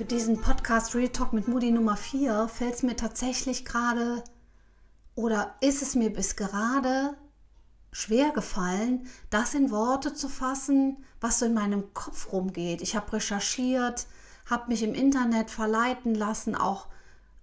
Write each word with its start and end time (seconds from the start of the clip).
Für 0.00 0.06
diesen 0.06 0.40
Podcast 0.40 0.94
Real 0.94 1.10
Talk 1.10 1.34
mit 1.34 1.46
Moody 1.46 1.70
Nummer 1.70 1.94
4 1.94 2.48
fällt 2.48 2.72
es 2.76 2.82
mir 2.82 2.96
tatsächlich 2.96 3.66
gerade 3.66 4.24
oder 5.14 5.56
ist 5.60 5.82
es 5.82 5.94
mir 5.94 6.10
bis 6.10 6.36
gerade 6.36 7.18
schwer 7.92 8.30
gefallen, 8.30 9.06
das 9.28 9.52
in 9.52 9.70
Worte 9.70 10.14
zu 10.14 10.30
fassen, 10.30 11.04
was 11.20 11.38
so 11.38 11.44
in 11.44 11.52
meinem 11.52 11.92
Kopf 11.92 12.32
rumgeht. 12.32 12.80
Ich 12.80 12.96
habe 12.96 13.12
recherchiert, 13.12 14.06
habe 14.46 14.68
mich 14.68 14.82
im 14.82 14.94
Internet 14.94 15.50
verleiten 15.50 16.14
lassen, 16.14 16.54
auch 16.54 16.86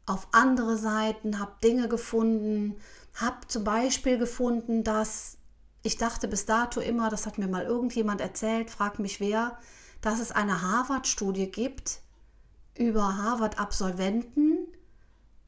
auf 0.08 0.28
andere 0.32 0.78
Seiten, 0.78 1.38
habe 1.40 1.58
Dinge 1.64 1.88
gefunden, 1.88 2.78
habe 3.14 3.46
zum 3.48 3.66
Beispiel 3.66 4.18
gefunden, 4.18 4.84
dass 4.84 5.38
ich 5.84 5.98
dachte 5.98 6.28
bis 6.28 6.48
dato 6.48 6.80
immer, 6.80 7.12
das 7.12 7.28
hat 7.28 7.38
mir 7.38 7.48
mal 7.48 7.66
irgendjemand 7.66 8.20
erzählt, 8.20 8.72
frag 8.72 8.98
mich 8.98 9.20
wer, 9.20 9.60
dass 10.02 10.20
es 10.20 10.32
eine 10.32 10.64
Harvard-Studie 10.64 11.52
gibt, 11.52 12.02
über 12.80 13.18
Harvard-Absolventen 13.18 14.68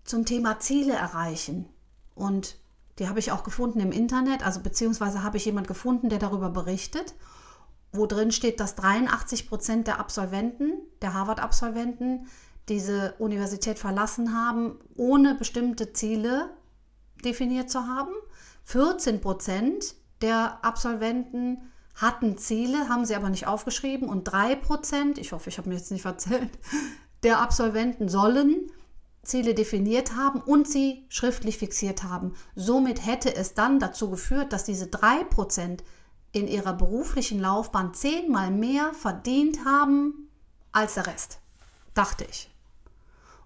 zum 0.03 0.25
Thema 0.25 0.59
Ziele 0.59 0.93
erreichen. 0.93 1.67
Und 2.15 2.57
die 2.97 3.07
habe 3.07 3.19
ich 3.19 3.31
auch 3.31 3.43
gefunden 3.43 3.79
im 3.79 3.91
Internet, 3.91 4.45
also 4.45 4.59
beziehungsweise 4.59 5.23
habe 5.23 5.37
ich 5.37 5.45
jemand 5.45 5.67
gefunden, 5.67 6.09
der 6.09 6.19
darüber 6.19 6.49
berichtet, 6.49 7.15
wo 7.91 8.05
drin 8.05 8.31
steht, 8.31 8.59
dass 8.59 8.75
83 8.75 9.47
Prozent 9.47 9.87
der 9.87 9.99
Absolventen, 9.99 10.73
der 11.01 11.13
Harvard-Absolventen, 11.13 12.27
diese 12.67 13.15
Universität 13.17 13.79
verlassen 13.79 14.33
haben, 14.35 14.79
ohne 14.95 15.35
bestimmte 15.35 15.93
Ziele 15.93 16.49
definiert 17.23 17.69
zu 17.71 17.87
haben. 17.87 18.11
14 18.65 19.21
Prozent 19.21 19.95
der 20.21 20.63
Absolventen 20.63 21.57
hatten 21.95 22.37
Ziele, 22.37 22.87
haben 22.89 23.05
sie 23.05 23.15
aber 23.15 23.29
nicht 23.29 23.47
aufgeschrieben 23.47 24.07
und 24.07 24.25
3 24.25 24.55
Prozent, 24.55 25.17
ich 25.17 25.31
hoffe, 25.31 25.49
ich 25.49 25.57
habe 25.57 25.69
mir 25.69 25.75
jetzt 25.75 25.91
nicht 25.91 26.03
verzählt, 26.03 26.49
der 27.23 27.39
Absolventen 27.41 28.09
sollen 28.09 28.71
Ziele 29.23 29.53
definiert 29.53 30.15
haben 30.15 30.41
und 30.41 30.67
sie 30.67 31.05
schriftlich 31.09 31.57
fixiert 31.57 32.03
haben. 32.03 32.33
Somit 32.55 33.05
hätte 33.05 33.35
es 33.35 33.53
dann 33.53 33.79
dazu 33.79 34.09
geführt, 34.09 34.53
dass 34.53 34.63
diese 34.63 34.85
3% 34.85 35.79
in 36.31 36.47
ihrer 36.47 36.73
beruflichen 36.73 37.39
Laufbahn 37.39 37.93
zehnmal 37.93 38.51
mehr 38.51 38.93
verdient 38.93 39.65
haben 39.65 40.29
als 40.71 40.93
der 40.95 41.07
Rest, 41.07 41.39
dachte 41.93 42.25
ich. 42.29 42.49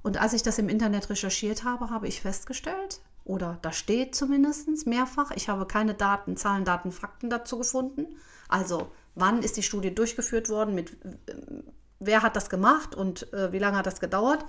Und 0.02 0.18
als 0.18 0.34
ich 0.34 0.44
das 0.44 0.60
im 0.60 0.70
Internet 0.70 1.10
recherchiert 1.10 1.64
habe, 1.64 1.90
habe 1.90 2.08
ich 2.08 2.22
festgestellt, 2.22 3.02
oder 3.26 3.58
da 3.62 3.72
steht 3.72 4.16
zumindest 4.16 4.86
mehrfach, 4.86 5.32
ich 5.32 5.48
habe 5.48 5.66
keine 5.66 5.94
Daten, 5.94 6.36
Zahlen, 6.36 6.66
Daten, 6.66 6.92
Fakten 6.92 7.30
dazu 7.30 7.58
gefunden. 7.58 8.18
Also 8.50 8.92
wann 9.16 9.42
ist 9.42 9.56
die 9.56 9.64
Studie 9.64 9.96
durchgeführt 9.96 10.50
worden, 10.50 10.76
mit 10.76 10.98
wer 12.00 12.22
hat 12.22 12.36
das 12.36 12.50
gemacht 12.50 12.96
und 12.96 13.32
äh, 13.34 13.52
wie 13.52 13.60
lange 13.60 13.78
hat 13.78 13.86
das 13.86 14.00
gedauert. 14.00 14.46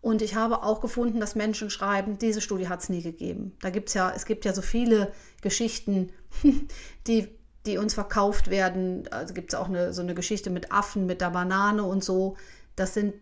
Und 0.00 0.22
ich 0.22 0.36
habe 0.36 0.62
auch 0.62 0.80
gefunden, 0.80 1.18
dass 1.18 1.34
Menschen 1.34 1.70
schreiben, 1.70 2.18
diese 2.18 2.40
Studie 2.40 2.68
hat 2.68 2.82
es 2.82 2.88
nie 2.88 3.02
gegeben. 3.02 3.56
Da 3.60 3.70
gibt 3.70 3.88
es 3.88 3.94
ja, 3.94 4.12
es 4.14 4.26
gibt 4.26 4.44
ja 4.44 4.54
so 4.54 4.62
viele 4.62 5.12
Geschichten, 5.42 6.10
die, 7.06 7.28
die 7.66 7.78
uns 7.78 7.94
verkauft 7.94 8.48
werden. 8.48 9.08
Also 9.10 9.34
gibt 9.34 9.52
es 9.52 9.58
auch 9.58 9.68
eine, 9.68 9.92
so 9.92 10.02
eine 10.02 10.14
Geschichte 10.14 10.50
mit 10.50 10.70
Affen, 10.70 11.06
mit 11.06 11.20
der 11.20 11.30
Banane 11.30 11.82
und 11.82 12.04
so. 12.04 12.36
Das 12.76 12.94
sind, 12.94 13.14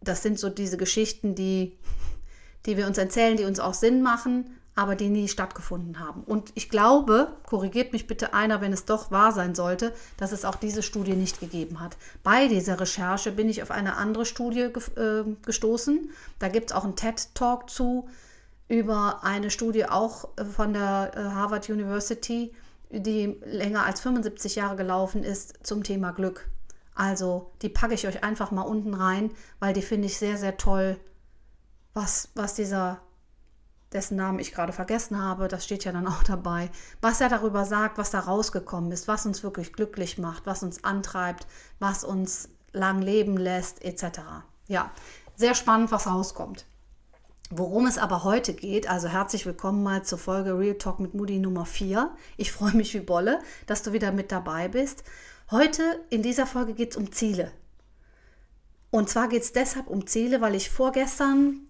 das 0.00 0.22
sind 0.22 0.38
so 0.38 0.48
diese 0.48 0.76
Geschichten, 0.76 1.34
die, 1.34 1.76
die 2.66 2.76
wir 2.76 2.86
uns 2.86 2.98
erzählen, 2.98 3.36
die 3.36 3.44
uns 3.44 3.58
auch 3.58 3.74
Sinn 3.74 4.00
machen 4.00 4.56
aber 4.76 4.96
die 4.96 5.08
nie 5.08 5.28
stattgefunden 5.28 6.00
haben. 6.00 6.22
Und 6.24 6.50
ich 6.54 6.68
glaube, 6.68 7.36
korrigiert 7.46 7.92
mich 7.92 8.06
bitte 8.06 8.34
einer, 8.34 8.60
wenn 8.60 8.72
es 8.72 8.84
doch 8.84 9.10
wahr 9.10 9.32
sein 9.32 9.54
sollte, 9.54 9.92
dass 10.16 10.32
es 10.32 10.44
auch 10.44 10.56
diese 10.56 10.82
Studie 10.82 11.14
nicht 11.14 11.40
gegeben 11.40 11.80
hat. 11.80 11.96
Bei 12.22 12.48
dieser 12.48 12.80
Recherche 12.80 13.30
bin 13.30 13.48
ich 13.48 13.62
auf 13.62 13.70
eine 13.70 13.96
andere 13.96 14.26
Studie 14.26 14.70
äh, 14.96 15.24
gestoßen. 15.44 16.10
Da 16.38 16.48
gibt 16.48 16.70
es 16.70 16.76
auch 16.76 16.84
einen 16.84 16.96
TED-Talk 16.96 17.70
zu 17.70 18.08
über 18.68 19.22
eine 19.22 19.50
Studie 19.50 19.86
auch 19.86 20.28
von 20.52 20.72
der 20.72 21.12
äh, 21.14 21.20
Harvard 21.20 21.68
University, 21.68 22.52
die 22.90 23.38
länger 23.44 23.84
als 23.84 24.00
75 24.00 24.56
Jahre 24.56 24.76
gelaufen 24.76 25.22
ist 25.22 25.66
zum 25.66 25.82
Thema 25.84 26.12
Glück. 26.12 26.48
Also 26.94 27.50
die 27.62 27.68
packe 27.68 27.94
ich 27.94 28.06
euch 28.06 28.24
einfach 28.24 28.50
mal 28.50 28.62
unten 28.62 28.94
rein, 28.94 29.30
weil 29.58 29.72
die 29.72 29.82
finde 29.82 30.06
ich 30.06 30.16
sehr, 30.16 30.38
sehr 30.38 30.56
toll, 30.56 30.96
was, 31.92 32.30
was 32.34 32.54
dieser 32.54 33.00
dessen 33.94 34.16
Namen 34.16 34.40
ich 34.40 34.52
gerade 34.52 34.72
vergessen 34.72 35.22
habe, 35.22 35.48
das 35.48 35.64
steht 35.64 35.84
ja 35.84 35.92
dann 35.92 36.08
auch 36.08 36.24
dabei, 36.24 36.68
was 37.00 37.20
er 37.20 37.28
darüber 37.28 37.64
sagt, 37.64 37.96
was 37.96 38.10
da 38.10 38.20
rausgekommen 38.20 38.90
ist, 38.90 39.08
was 39.08 39.24
uns 39.24 39.42
wirklich 39.42 39.72
glücklich 39.72 40.18
macht, 40.18 40.46
was 40.46 40.62
uns 40.62 40.84
antreibt, 40.84 41.46
was 41.78 42.04
uns 42.04 42.48
lang 42.72 43.00
leben 43.00 43.36
lässt, 43.36 43.82
etc. 43.84 44.20
Ja, 44.66 44.90
sehr 45.36 45.54
spannend, 45.54 45.92
was 45.92 46.08
rauskommt. 46.08 46.66
Worum 47.50 47.86
es 47.86 47.98
aber 47.98 48.24
heute 48.24 48.52
geht, 48.52 48.90
also 48.90 49.06
herzlich 49.06 49.46
willkommen 49.46 49.82
mal 49.82 50.02
zur 50.02 50.18
Folge 50.18 50.58
Real 50.58 50.74
Talk 50.74 50.98
mit 50.98 51.14
Moody 51.14 51.38
Nummer 51.38 51.66
4. 51.66 52.10
Ich 52.36 52.50
freue 52.50 52.74
mich 52.74 52.92
wie 52.94 53.00
Bolle, 53.00 53.38
dass 53.66 53.82
du 53.82 53.92
wieder 53.92 54.10
mit 54.10 54.32
dabei 54.32 54.66
bist. 54.66 55.04
Heute 55.50 55.82
in 56.10 56.22
dieser 56.22 56.46
Folge 56.46 56.74
geht 56.74 56.92
es 56.92 56.96
um 56.96 57.12
Ziele. 57.12 57.52
Und 58.90 59.08
zwar 59.08 59.28
geht 59.28 59.42
es 59.42 59.52
deshalb 59.52 59.88
um 59.88 60.06
Ziele, 60.06 60.40
weil 60.40 60.54
ich 60.54 60.70
vorgestern 60.70 61.68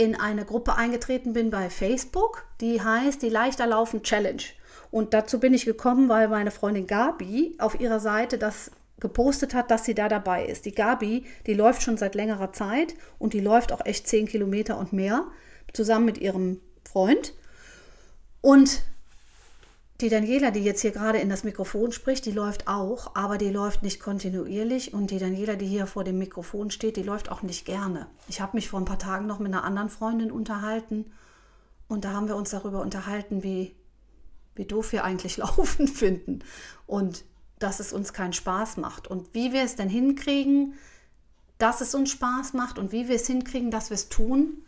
in 0.00 0.16
eine 0.16 0.46
Gruppe 0.46 0.76
eingetreten 0.76 1.34
bin 1.34 1.50
bei 1.50 1.68
Facebook, 1.68 2.46
die 2.62 2.80
heißt 2.80 3.20
die 3.20 3.28
Leichter 3.28 3.66
Laufen 3.66 4.02
Challenge. 4.02 4.42
Und 4.90 5.12
dazu 5.12 5.38
bin 5.38 5.52
ich 5.52 5.66
gekommen, 5.66 6.08
weil 6.08 6.26
meine 6.28 6.50
Freundin 6.50 6.86
Gabi 6.86 7.54
auf 7.58 7.78
ihrer 7.78 8.00
Seite 8.00 8.38
das 8.38 8.70
gepostet 8.98 9.52
hat, 9.52 9.70
dass 9.70 9.84
sie 9.84 9.94
da 9.94 10.08
dabei 10.08 10.46
ist. 10.46 10.64
Die 10.64 10.74
Gabi, 10.74 11.26
die 11.46 11.52
läuft 11.52 11.82
schon 11.82 11.98
seit 11.98 12.14
längerer 12.14 12.50
Zeit 12.54 12.94
und 13.18 13.34
die 13.34 13.40
läuft 13.40 13.72
auch 13.72 13.84
echt 13.84 14.08
10 14.08 14.26
Kilometer 14.26 14.78
und 14.78 14.94
mehr, 14.94 15.26
zusammen 15.74 16.06
mit 16.06 16.16
ihrem 16.16 16.62
Freund. 16.90 17.34
Und 18.40 18.80
die 20.02 20.08
Daniela, 20.08 20.50
die 20.50 20.64
jetzt 20.64 20.80
hier 20.80 20.90
gerade 20.90 21.18
in 21.18 21.28
das 21.28 21.44
Mikrofon 21.44 21.92
spricht, 21.92 22.26
die 22.26 22.32
läuft 22.32 22.68
auch, 22.68 23.14
aber 23.14 23.38
die 23.38 23.50
läuft 23.50 23.82
nicht 23.82 24.00
kontinuierlich. 24.00 24.94
Und 24.94 25.10
die 25.10 25.18
Daniela, 25.18 25.56
die 25.56 25.66
hier 25.66 25.86
vor 25.86 26.04
dem 26.04 26.18
Mikrofon 26.18 26.70
steht, 26.70 26.96
die 26.96 27.02
läuft 27.02 27.30
auch 27.30 27.42
nicht 27.42 27.64
gerne. 27.64 28.06
Ich 28.28 28.40
habe 28.40 28.56
mich 28.56 28.68
vor 28.68 28.80
ein 28.80 28.84
paar 28.84 28.98
Tagen 28.98 29.26
noch 29.26 29.38
mit 29.38 29.52
einer 29.52 29.64
anderen 29.64 29.88
Freundin 29.88 30.30
unterhalten. 30.30 31.12
Und 31.88 32.04
da 32.04 32.12
haben 32.12 32.28
wir 32.28 32.36
uns 32.36 32.50
darüber 32.50 32.80
unterhalten, 32.80 33.42
wie, 33.42 33.74
wie 34.54 34.64
doof 34.64 34.92
wir 34.92 35.04
eigentlich 35.04 35.36
Laufen 35.38 35.88
finden. 35.88 36.40
Und 36.86 37.24
dass 37.58 37.80
es 37.80 37.92
uns 37.92 38.12
keinen 38.12 38.32
Spaß 38.32 38.76
macht. 38.78 39.08
Und 39.08 39.34
wie 39.34 39.52
wir 39.52 39.62
es 39.62 39.76
denn 39.76 39.88
hinkriegen, 39.88 40.74
dass 41.58 41.80
es 41.80 41.94
uns 41.94 42.10
Spaß 42.10 42.54
macht 42.54 42.78
und 42.78 42.90
wie 42.90 43.06
wir 43.08 43.16
es 43.16 43.26
hinkriegen, 43.26 43.70
dass 43.70 43.90
wir 43.90 43.94
es 43.94 44.08
tun. 44.08 44.62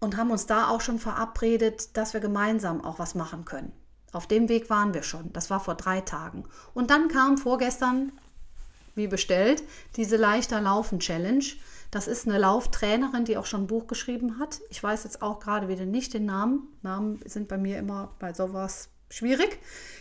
Und 0.00 0.16
haben 0.16 0.30
uns 0.30 0.46
da 0.46 0.68
auch 0.68 0.80
schon 0.80 0.98
verabredet, 0.98 1.96
dass 1.96 2.12
wir 2.12 2.20
gemeinsam 2.20 2.84
auch 2.84 2.98
was 2.98 3.14
machen 3.14 3.44
können. 3.44 3.72
Auf 4.12 4.26
dem 4.26 4.48
Weg 4.48 4.70
waren 4.70 4.94
wir 4.94 5.02
schon. 5.02 5.32
Das 5.32 5.50
war 5.50 5.60
vor 5.60 5.74
drei 5.74 6.00
Tagen. 6.00 6.44
Und 6.74 6.90
dann 6.90 7.08
kam 7.08 7.38
vorgestern, 7.38 8.12
wie 8.94 9.06
bestellt, 9.08 9.62
diese 9.96 10.16
leichter 10.16 10.60
Laufen 10.60 11.00
Challenge. 11.00 11.44
Das 11.90 12.08
ist 12.08 12.26
eine 12.26 12.38
Lauftrainerin, 12.38 13.24
die 13.24 13.36
auch 13.36 13.46
schon 13.46 13.64
ein 13.64 13.66
Buch 13.66 13.86
geschrieben 13.86 14.38
hat. 14.38 14.60
Ich 14.70 14.82
weiß 14.82 15.04
jetzt 15.04 15.22
auch 15.22 15.38
gerade 15.38 15.68
wieder 15.68 15.84
nicht 15.84 16.14
den 16.14 16.24
Namen. 16.24 16.68
Namen 16.82 17.20
sind 17.24 17.48
bei 17.48 17.58
mir 17.58 17.78
immer 17.78 18.14
bei 18.18 18.32
sowas 18.32 18.88
schwierig. 19.10 19.58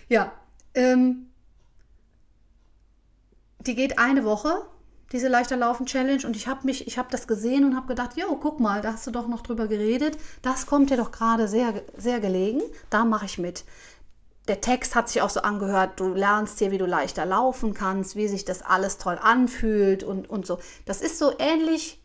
Ja, 0.09 0.31
ähm, 0.73 1.27
die 3.59 3.75
geht 3.75 3.99
eine 3.99 4.23
Woche, 4.23 4.65
diese 5.11 5.27
leichter 5.27 5.57
Laufen 5.57 5.85
Challenge 5.85 6.25
und 6.25 6.35
ich 6.35 6.47
habe 6.47 6.65
mich, 6.65 6.85
das 7.09 7.27
gesehen 7.27 7.63
und 7.65 7.75
habe 7.75 7.87
gedacht, 7.87 8.17
jo, 8.17 8.35
guck 8.35 8.59
mal, 8.59 8.81
da 8.81 8.93
hast 8.93 9.05
du 9.07 9.11
doch 9.11 9.27
noch 9.27 9.41
drüber 9.41 9.67
geredet. 9.67 10.17
Das 10.41 10.65
kommt 10.65 10.89
dir 10.89 10.97
doch 10.97 11.11
gerade 11.11 11.47
sehr, 11.47 11.83
sehr 11.97 12.19
gelegen. 12.19 12.61
Da 12.89 13.05
mache 13.05 13.25
ich 13.25 13.37
mit. 13.37 13.63
Der 14.47 14.61
Text 14.61 14.95
hat 14.95 15.09
sich 15.09 15.21
auch 15.21 15.29
so 15.29 15.41
angehört, 15.41 15.99
du 15.99 16.13
lernst 16.13 16.59
hier, 16.59 16.71
wie 16.71 16.77
du 16.77 16.85
leichter 16.85 17.25
laufen 17.25 17.73
kannst, 17.73 18.15
wie 18.15 18.27
sich 18.27 18.45
das 18.45 18.61
alles 18.61 18.97
toll 18.97 19.17
anfühlt 19.21 20.03
und, 20.03 20.29
und 20.29 20.45
so. 20.45 20.59
Das 20.85 21.01
ist 21.01 21.17
so 21.17 21.33
ähnlich, 21.39 22.01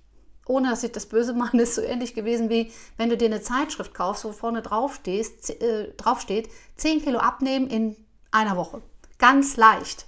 ohne 0.47 0.71
dass 0.71 0.83
ich 0.83 0.93
das 0.93 1.07
böse 1.07 1.35
mache, 1.35 1.59
ist 1.59 1.75
so 1.75 1.83
ähnlich 1.83 2.15
gewesen 2.15 2.49
wie, 2.49 2.73
wenn 2.97 3.11
du 3.11 3.17
dir 3.17 3.27
eine 3.27 3.43
Zeitschrift 3.43 3.95
kaufst, 3.95 4.25
wo 4.25 4.33
vorne 4.33 4.63
drauf, 4.63 4.95
stehst, 4.95 5.51
äh, 5.63 5.93
draufsteht, 5.97 6.49
10 6.77 7.03
Kilo 7.03 7.19
abnehmen 7.19 7.69
in 7.69 7.97
einer 8.31 8.57
Woche. 8.57 8.83
Ganz 9.19 9.57
leicht. 9.57 10.07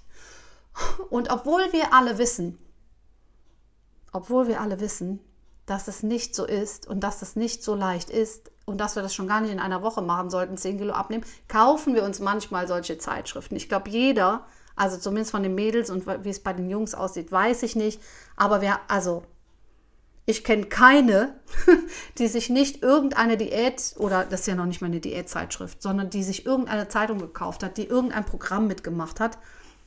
Und 1.10 1.30
obwohl 1.30 1.70
wir 1.72 1.92
alle 1.92 2.16
wissen, 2.16 2.58
obwohl 4.12 4.48
wir 4.48 4.60
alle 4.60 4.80
wissen, 4.80 5.20
dass 5.66 5.88
es 5.88 6.02
nicht 6.02 6.34
so 6.34 6.44
ist 6.44 6.86
und 6.86 7.00
dass 7.00 7.22
es 7.22 7.36
nicht 7.36 7.62
so 7.62 7.74
leicht 7.74 8.10
ist 8.10 8.50
und 8.64 8.78
dass 8.78 8.96
wir 8.96 9.02
das 9.02 9.14
schon 9.14 9.28
gar 9.28 9.40
nicht 9.40 9.52
in 9.52 9.60
einer 9.60 9.82
Woche 9.82 10.02
machen 10.02 10.30
sollten, 10.30 10.56
10 10.56 10.78
Kilo 10.78 10.92
abnehmen, 10.92 11.24
kaufen 11.48 11.94
wir 11.94 12.04
uns 12.04 12.20
manchmal 12.20 12.68
solche 12.68 12.98
Zeitschriften. 12.98 13.56
Ich 13.56 13.68
glaube, 13.68 13.90
jeder, 13.90 14.46
also 14.76 14.96
zumindest 14.96 15.30
von 15.30 15.42
den 15.42 15.54
Mädels 15.54 15.90
und 15.90 16.06
wie 16.24 16.30
es 16.30 16.42
bei 16.42 16.52
den 16.52 16.68
Jungs 16.68 16.94
aussieht, 16.94 17.30
weiß 17.30 17.62
ich 17.62 17.76
nicht. 17.76 18.00
Aber 18.36 18.60
wer, 18.60 18.80
also 18.88 19.24
ich 20.24 20.44
kenne 20.44 20.66
keine, 20.66 21.40
die 22.18 22.28
sich 22.28 22.48
nicht 22.48 22.82
irgendeine 22.82 23.36
Diät, 23.36 23.94
oder 23.98 24.24
das 24.24 24.40
ist 24.40 24.46
ja 24.46 24.54
noch 24.54 24.66
nicht 24.66 24.80
mal 24.80 24.86
eine 24.86 25.00
Diätzeitschrift, 25.00 25.82
sondern 25.82 26.10
die 26.10 26.22
sich 26.22 26.46
irgendeine 26.46 26.88
Zeitung 26.88 27.18
gekauft 27.18 27.62
hat, 27.62 27.76
die 27.76 27.86
irgendein 27.86 28.24
Programm 28.24 28.66
mitgemacht 28.66 29.20
hat, 29.20 29.38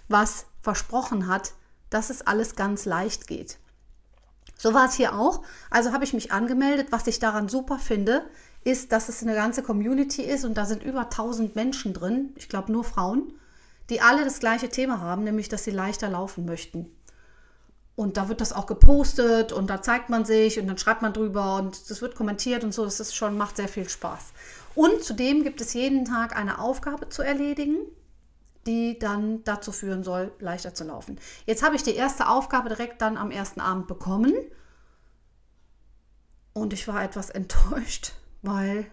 was 0.10 0.46
versprochen 0.62 1.28
hat, 1.28 1.54
dass 1.90 2.10
es 2.10 2.26
alles 2.28 2.56
ganz 2.56 2.86
leicht 2.86 3.28
geht. 3.28 3.58
So 4.58 4.74
war 4.74 4.86
es 4.86 4.96
hier 4.96 5.16
auch. 5.16 5.44
Also 5.70 5.92
habe 5.92 6.04
ich 6.04 6.14
mich 6.14 6.32
angemeldet. 6.32 6.88
Was 6.92 7.08
ich 7.08 7.20
daran 7.20 7.50
super 7.50 7.78
finde, 7.78 8.26
ist, 8.64 8.92
dass 8.92 9.10
es 9.10 9.22
eine 9.22 9.36
ganze 9.36 9.64
Community 9.64 10.24
ist 10.24 10.44
und 10.44 10.56
da 10.56 10.66
sind 10.66 10.84
über 10.84 11.02
1000 11.02 11.56
Menschen 11.56 11.94
drin, 11.94 12.34
ich 12.36 12.50
glaube 12.50 12.72
nur 12.72 12.84
Frauen, 12.84 13.34
die 13.90 14.02
alle 14.02 14.26
das 14.26 14.40
gleiche 14.40 14.70
Thema 14.70 15.00
haben, 15.00 15.24
nämlich 15.24 15.50
dass 15.50 15.64
sie 15.64 15.72
leichter 15.72 16.10
laufen 16.10 16.46
möchten. 16.46 16.90
Und 17.96 18.18
da 18.18 18.28
wird 18.28 18.42
das 18.42 18.52
auch 18.52 18.66
gepostet 18.66 19.54
und 19.54 19.70
da 19.70 19.82
zeigt 19.82 20.10
man 20.10 20.26
sich 20.26 20.60
und 20.60 20.68
dann 20.68 20.78
schreibt 20.78 21.02
man 21.02 21.14
drüber 21.14 21.58
und 21.58 21.90
das 21.90 22.02
wird 22.02 22.16
kommentiert 22.16 22.64
und 22.64 22.74
so. 22.74 22.84
Das 22.84 23.00
ist 23.00 23.16
schon, 23.16 23.38
macht 23.38 23.56
sehr 23.56 23.70
viel 23.70 23.88
Spaß. 23.88 24.34
Und 24.74 25.04
zudem 25.04 25.44
gibt 25.44 25.62
es 25.62 25.74
jeden 25.74 26.04
Tag 26.04 26.36
eine 26.36 26.60
Aufgabe 26.60 27.08
zu 27.08 27.22
erledigen, 27.22 27.78
die 28.66 28.98
dann 28.98 29.44
dazu 29.44 29.72
führen 29.72 30.04
soll, 30.04 30.32
leichter 30.40 30.74
zu 30.74 30.84
laufen. 30.84 31.20
Jetzt 31.46 31.64
habe 31.64 31.76
ich 31.76 31.84
die 31.84 31.96
erste 31.96 32.28
Aufgabe 32.28 32.70
direkt 32.70 33.02
dann 33.02 33.18
am 33.18 33.32
ersten 33.32 33.62
Abend 33.62 33.88
bekommen 33.88 34.34
und 36.54 36.74
ich 36.74 36.88
war 36.88 37.04
etwas 37.04 37.30
enttäuscht, 37.30 38.14
weil 38.42 38.90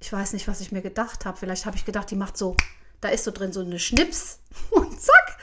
ich 0.00 0.12
weiß 0.12 0.32
nicht, 0.34 0.48
was 0.48 0.60
ich 0.60 0.72
mir 0.72 0.82
gedacht 0.82 1.24
habe. 1.24 1.36
Vielleicht 1.36 1.64
habe 1.64 1.76
ich 1.76 1.84
gedacht, 1.84 2.10
die 2.10 2.16
macht 2.16 2.36
so, 2.36 2.56
da 3.00 3.08
ist 3.08 3.24
so 3.24 3.30
drin 3.30 3.52
so 3.52 3.60
eine 3.60 3.78
Schnips 3.78 4.40
und 4.70 5.00
zack, 5.00 5.38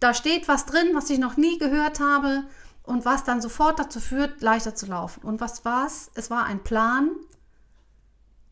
da 0.00 0.14
steht 0.14 0.48
was 0.48 0.66
drin, 0.66 0.90
was 0.94 1.10
ich 1.10 1.18
noch 1.18 1.36
nie 1.36 1.58
gehört 1.58 2.00
habe 2.00 2.44
und 2.82 3.04
was 3.04 3.22
dann 3.22 3.40
sofort 3.40 3.78
dazu 3.78 4.00
führt, 4.00 4.42
leichter 4.42 4.74
zu 4.74 4.86
laufen. 4.86 5.22
Und 5.22 5.40
was 5.40 5.64
war 5.64 5.86
es? 5.86 6.10
Es 6.14 6.30
war 6.30 6.44
ein 6.44 6.64
Plan, 6.64 7.10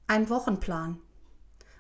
ein 0.06 0.28
Wochenplan. 0.28 1.00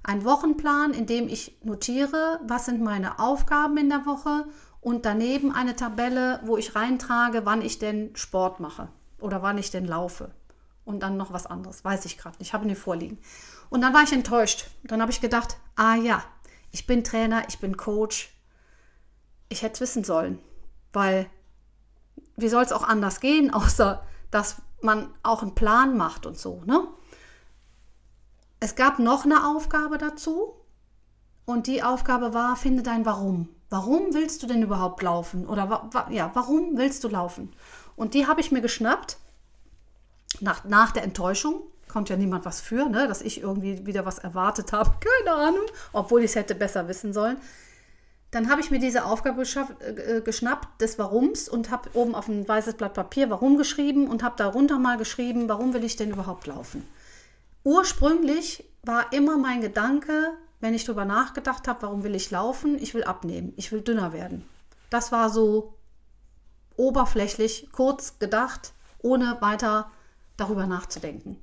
Ein 0.02 0.24
Wochenplan, 0.24 0.92
in 0.92 1.06
dem 1.06 1.28
ich 1.28 1.58
notiere, 1.62 2.40
was 2.46 2.66
sind 2.66 2.82
meine 2.82 3.18
Aufgaben 3.18 3.76
in 3.76 3.90
der 3.90 4.06
Woche 4.06 4.46
und 4.80 5.04
daneben 5.04 5.52
eine 5.52 5.76
Tabelle, 5.76 6.40
wo 6.44 6.56
ich 6.56 6.74
reintrage, 6.74 7.44
wann 7.44 7.62
ich 7.62 7.78
denn 7.78 8.14
Sport 8.16 8.60
mache 8.60 8.88
oder 9.20 9.42
wann 9.42 9.58
ich 9.58 9.70
denn 9.70 9.84
laufe. 9.84 10.30
Und 10.84 11.00
dann 11.02 11.16
noch 11.16 11.32
was 11.32 11.46
anderes, 11.46 11.84
weiß 11.84 12.06
ich 12.06 12.16
gerade 12.16 12.38
nicht, 12.38 12.48
ich 12.48 12.54
habe 12.54 12.66
ihn 12.66 12.74
vorliegen. 12.74 13.18
Und 13.68 13.82
dann 13.82 13.94
war 13.94 14.02
ich 14.02 14.12
enttäuscht. 14.12 14.66
Dann 14.82 15.00
habe 15.00 15.12
ich 15.12 15.20
gedacht, 15.20 15.58
ah 15.76 15.94
ja, 15.94 16.24
ich 16.72 16.86
bin 16.86 17.04
Trainer, 17.04 17.44
ich 17.48 17.58
bin 17.58 17.76
Coach. 17.76 18.34
Ich 19.48 19.62
hätte 19.62 19.74
es 19.74 19.80
wissen 19.80 20.04
sollen, 20.04 20.38
weil 20.92 21.28
wie 22.36 22.48
soll 22.48 22.62
es 22.62 22.72
auch 22.72 22.82
anders 22.82 23.20
gehen, 23.20 23.50
außer 23.54 24.02
dass 24.30 24.56
man 24.80 25.12
auch 25.22 25.42
einen 25.42 25.54
Plan 25.54 25.96
macht 25.96 26.24
und 26.26 26.38
so, 26.38 26.62
ne? 26.64 26.88
Es 28.60 28.74
gab 28.74 28.98
noch 28.98 29.24
eine 29.24 29.46
Aufgabe 29.46 29.96
dazu 29.96 30.54
und 31.46 31.66
die 31.66 31.82
Aufgabe 31.82 32.34
war, 32.34 32.56
finde 32.56 32.82
dein 32.82 33.06
Warum. 33.06 33.48
Warum 33.70 34.12
willst 34.12 34.42
du 34.42 34.46
denn 34.46 34.62
überhaupt 34.62 35.02
laufen? 35.02 35.46
Oder 35.46 35.70
wa 35.70 35.88
wa 35.92 36.08
ja, 36.10 36.30
warum 36.34 36.76
willst 36.76 37.02
du 37.02 37.08
laufen? 37.08 37.52
Und 37.96 38.12
die 38.12 38.26
habe 38.26 38.40
ich 38.40 38.52
mir 38.52 38.60
geschnappt 38.60 39.16
nach, 40.40 40.64
nach 40.64 40.90
der 40.90 41.04
Enttäuschung. 41.04 41.62
Konnte 41.88 42.12
ja 42.12 42.18
niemand 42.18 42.44
was 42.44 42.60
für, 42.60 42.88
ne? 42.88 43.08
dass 43.08 43.22
ich 43.22 43.40
irgendwie 43.40 43.86
wieder 43.86 44.04
was 44.04 44.18
erwartet 44.18 44.72
habe. 44.72 44.92
Keine 45.24 45.36
Ahnung, 45.36 45.64
obwohl 45.92 46.20
ich 46.20 46.30
es 46.30 46.36
hätte 46.36 46.54
besser 46.54 46.86
wissen 46.86 47.12
sollen. 47.14 47.38
Dann 48.30 48.50
habe 48.50 48.60
ich 48.60 48.70
mir 48.70 48.78
diese 48.78 49.06
Aufgabe 49.06 49.42
äh, 49.42 50.20
geschnappt 50.20 50.80
des 50.80 50.98
Warums 50.98 51.48
und 51.48 51.70
habe 51.70 51.90
oben 51.94 52.14
auf 52.14 52.28
ein 52.28 52.46
weißes 52.46 52.74
Blatt 52.74 52.94
Papier 52.94 53.30
Warum 53.30 53.56
geschrieben 53.56 54.06
und 54.06 54.22
habe 54.22 54.36
darunter 54.36 54.78
mal 54.78 54.98
geschrieben, 54.98 55.48
warum 55.48 55.72
will 55.72 55.82
ich 55.82 55.96
denn 55.96 56.10
überhaupt 56.10 56.46
laufen? 56.46 56.86
Ursprünglich 57.64 58.64
war 58.82 59.12
immer 59.12 59.36
mein 59.36 59.60
Gedanke, 59.60 60.32
wenn 60.60 60.74
ich 60.74 60.84
darüber 60.84 61.04
nachgedacht 61.04 61.68
habe, 61.68 61.82
warum 61.82 62.04
will 62.04 62.14
ich 62.14 62.30
laufen? 62.30 62.78
Ich 62.78 62.94
will 62.94 63.04
abnehmen, 63.04 63.52
ich 63.56 63.72
will 63.72 63.82
dünner 63.82 64.12
werden. 64.12 64.44
Das 64.90 65.12
war 65.12 65.30
so 65.30 65.74
oberflächlich, 66.76 67.68
kurz 67.72 68.18
gedacht, 68.18 68.72
ohne 68.98 69.38
weiter 69.40 69.90
darüber 70.36 70.66
nachzudenken. 70.66 71.38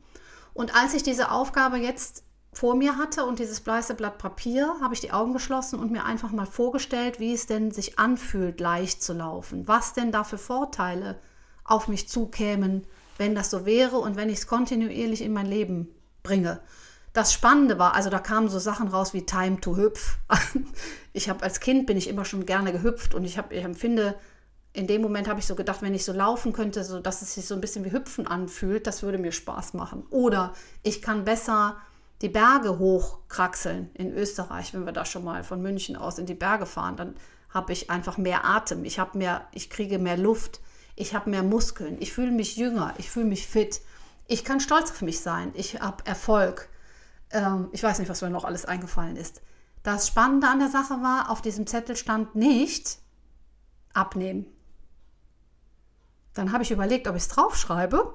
Und 0.54 0.76
als 0.76 0.94
ich 0.96 1.04
diese 1.04 1.32
Aufgabe 1.32 1.78
jetzt 1.78 2.24
vor 2.52 2.76
mir 2.76 2.98
hatte 2.98 3.26
und 3.26 3.38
dieses 3.38 3.62
bleiße 3.62 3.94
Blatt 3.94 4.18
Papier, 4.18 4.76
habe 4.82 4.96
ich 4.96 5.00
die 5.00 5.12
Augen 5.12 5.34
geschlossen 5.34 5.78
und 5.78 5.92
mir 5.92 6.06
einfach 6.06 6.32
mal 6.32 6.48
vorgestellt, 6.48 7.20
wie 7.20 7.34
es 7.34 7.46
denn 7.46 7.70
sich 7.70 8.00
anfühlt, 8.00 8.60
leicht 8.60 9.04
zu 9.04 9.14
laufen. 9.14 9.68
Was 9.68 9.94
denn 9.94 10.12
da 10.12 10.24
für 10.24 10.40
Vorteile 10.40 11.20
auf 11.64 11.88
mich 11.88 12.10
zukämen, 12.10 12.88
wenn 13.20 13.36
das 13.36 13.52
so 13.52 13.66
wäre 13.66 13.98
und 13.98 14.16
wenn 14.16 14.30
ich 14.30 14.40
es 14.40 14.48
kontinuierlich 14.48 15.22
in 15.22 15.34
mein 15.34 15.46
Leben 15.46 15.94
bringe. 16.28 16.60
Das 17.14 17.34
Spannende 17.34 17.80
war, 17.80 17.96
also 17.96 18.10
da 18.10 18.20
kamen 18.20 18.50
so 18.50 18.60
Sachen 18.60 18.90
raus 18.90 19.14
wie 19.14 19.26
Time 19.26 19.60
to 19.60 19.76
Hüpf. 19.76 20.18
Ich 21.14 21.30
habe 21.30 21.42
als 21.42 21.60
Kind 21.60 21.88
bin 21.88 21.98
ich 21.98 22.08
immer 22.08 22.26
schon 22.26 22.46
gerne 22.46 22.72
gehüpft 22.72 23.16
und 23.16 23.26
ich, 23.26 23.40
hab, 23.40 23.52
ich 23.52 23.64
empfinde, 23.64 24.14
in 24.72 24.86
dem 24.86 25.02
Moment 25.02 25.28
habe 25.28 25.40
ich 25.40 25.48
so 25.48 25.56
gedacht, 25.56 25.82
wenn 25.82 25.96
ich 25.96 26.06
so 26.06 26.14
laufen 26.14 26.54
könnte, 26.54 26.84
so 26.84 27.00
dass 27.00 27.24
es 27.24 27.34
sich 27.34 27.48
so 27.48 27.56
ein 27.56 27.62
bisschen 27.62 27.84
wie 27.86 27.92
Hüpfen 27.92 28.28
anfühlt, 28.28 28.86
das 28.86 29.02
würde 29.02 29.18
mir 29.18 29.32
Spaß 29.32 29.74
machen. 29.74 30.06
Oder 30.12 30.54
ich 30.84 31.02
kann 31.02 31.26
besser 31.26 31.78
die 32.22 32.30
Berge 32.30 32.78
hochkraxeln 32.78 33.90
in 33.96 34.14
Österreich, 34.14 34.76
wenn 34.76 34.86
wir 34.86 34.92
da 34.92 35.06
schon 35.06 35.24
mal 35.24 35.44
von 35.44 35.60
München 35.60 35.96
aus 35.96 36.20
in 36.20 36.28
die 36.28 36.36
Berge 36.36 36.68
fahren, 36.68 36.98
dann 36.98 37.16
habe 37.50 37.74
ich 37.74 37.90
einfach 37.90 38.20
mehr 38.20 38.46
Atem, 38.46 38.86
ich 38.86 39.00
habe 39.00 39.18
mehr, 39.18 39.48
ich 39.54 39.72
kriege 39.72 39.98
mehr 39.98 40.18
Luft, 40.18 40.62
ich 40.96 41.16
habe 41.16 41.32
mehr 41.32 41.42
Muskeln, 41.42 41.98
ich 42.00 42.14
fühle 42.14 42.32
mich 42.32 42.58
jünger, 42.58 42.94
ich 43.00 43.10
fühle 43.10 43.26
mich 43.26 43.48
fit 43.48 43.82
ich 44.28 44.44
kann 44.44 44.60
stolz 44.60 44.92
auf 44.92 45.02
mich 45.02 45.22
sein. 45.22 45.52
Ich 45.56 45.80
habe 45.80 46.06
Erfolg. 46.06 46.70
Ähm, 47.32 47.70
ich 47.72 47.82
weiß 47.82 48.00
nicht, 48.00 48.10
was 48.10 48.22
mir 48.22 48.30
noch 48.30 48.46
alles 48.46 48.66
eingefallen 48.66 49.16
ist. 49.16 49.42
Das 49.84 50.08
Spannende 50.08 50.48
an 50.48 50.60
der 50.60 50.70
Sache 50.70 50.96
war, 51.02 51.30
auf 51.30 51.42
diesem 51.42 51.66
Zettel 51.66 51.96
stand 51.96 52.36
nicht 52.36 53.00
abnehmen. 53.94 54.46
Dann 56.34 56.52
habe 56.52 56.64
ich 56.64 56.72
überlegt, 56.72 57.08
ob 57.08 57.16
ich 57.16 57.24
es 57.24 57.30
draufschreibe. 57.30 58.14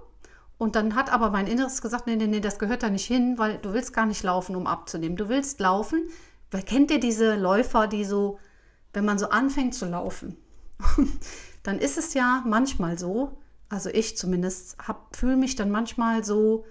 Und 0.59 0.77
dann 0.77 0.95
hat 0.95 1.13
aber 1.13 1.31
mein 1.31 1.49
Inneres 1.49 1.83
gesagt, 1.83 2.07
nee, 2.07 2.15
nee, 2.15 2.29
nee, 2.29 2.41
das 2.41 2.59
gehört 2.59 2.83
da 2.85 2.91
nicht 2.91 3.07
hin, 3.07 3.37
weil 3.37 3.59
du 3.59 3.73
willst 3.73 3.93
gar 3.93 4.07
nicht 4.07 4.23
laufen, 4.23 4.55
um 4.55 4.67
abzunehmen. 4.67 5.17
Du 5.17 5.29
willst 5.29 5.59
laufen, 5.59 6.09
weil 6.51 6.63
kennt 6.63 6.91
ihr 6.91 7.01
diese 7.01 7.35
Läufer, 7.35 7.89
die 7.89 8.05
so, 8.05 8.39
wenn 8.93 9.05
man 9.05 9.19
so 9.19 9.31
anfängt 9.31 9.75
zu 9.75 9.87
laufen, 9.87 10.37
dann 11.65 11.79
ist 11.79 11.99
es 11.99 12.15
ja 12.15 12.45
manchmal 12.47 12.97
so, 12.99 13.42
also 13.73 13.89
ich 13.89 14.19
zumindest, 14.19 14.77
fühle 15.13 15.37
mich 15.37 15.57
dann 15.57 15.71
manchmal 15.71 16.25
so, 16.25 16.67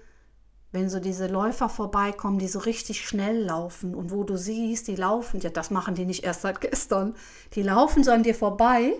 wenn 0.70 0.88
so 0.88 1.00
diese 1.00 1.26
Läufer 1.26 1.68
vorbeikommen, 1.68 2.38
die 2.38 2.46
so 2.46 2.60
richtig 2.60 3.06
schnell 3.06 3.42
laufen 3.42 3.96
und 3.96 4.12
wo 4.12 4.22
du 4.22 4.36
siehst, 4.36 4.86
die 4.86 4.94
laufen, 4.94 5.40
ja, 5.40 5.50
das 5.50 5.70
machen 5.70 5.96
die 5.96 6.06
nicht 6.06 6.22
erst 6.22 6.42
seit 6.42 6.60
gestern, 6.60 7.16
die 7.54 7.62
laufen 7.62 8.04
so 8.04 8.12
an 8.12 8.22
dir 8.22 8.36
vorbei 8.36 8.94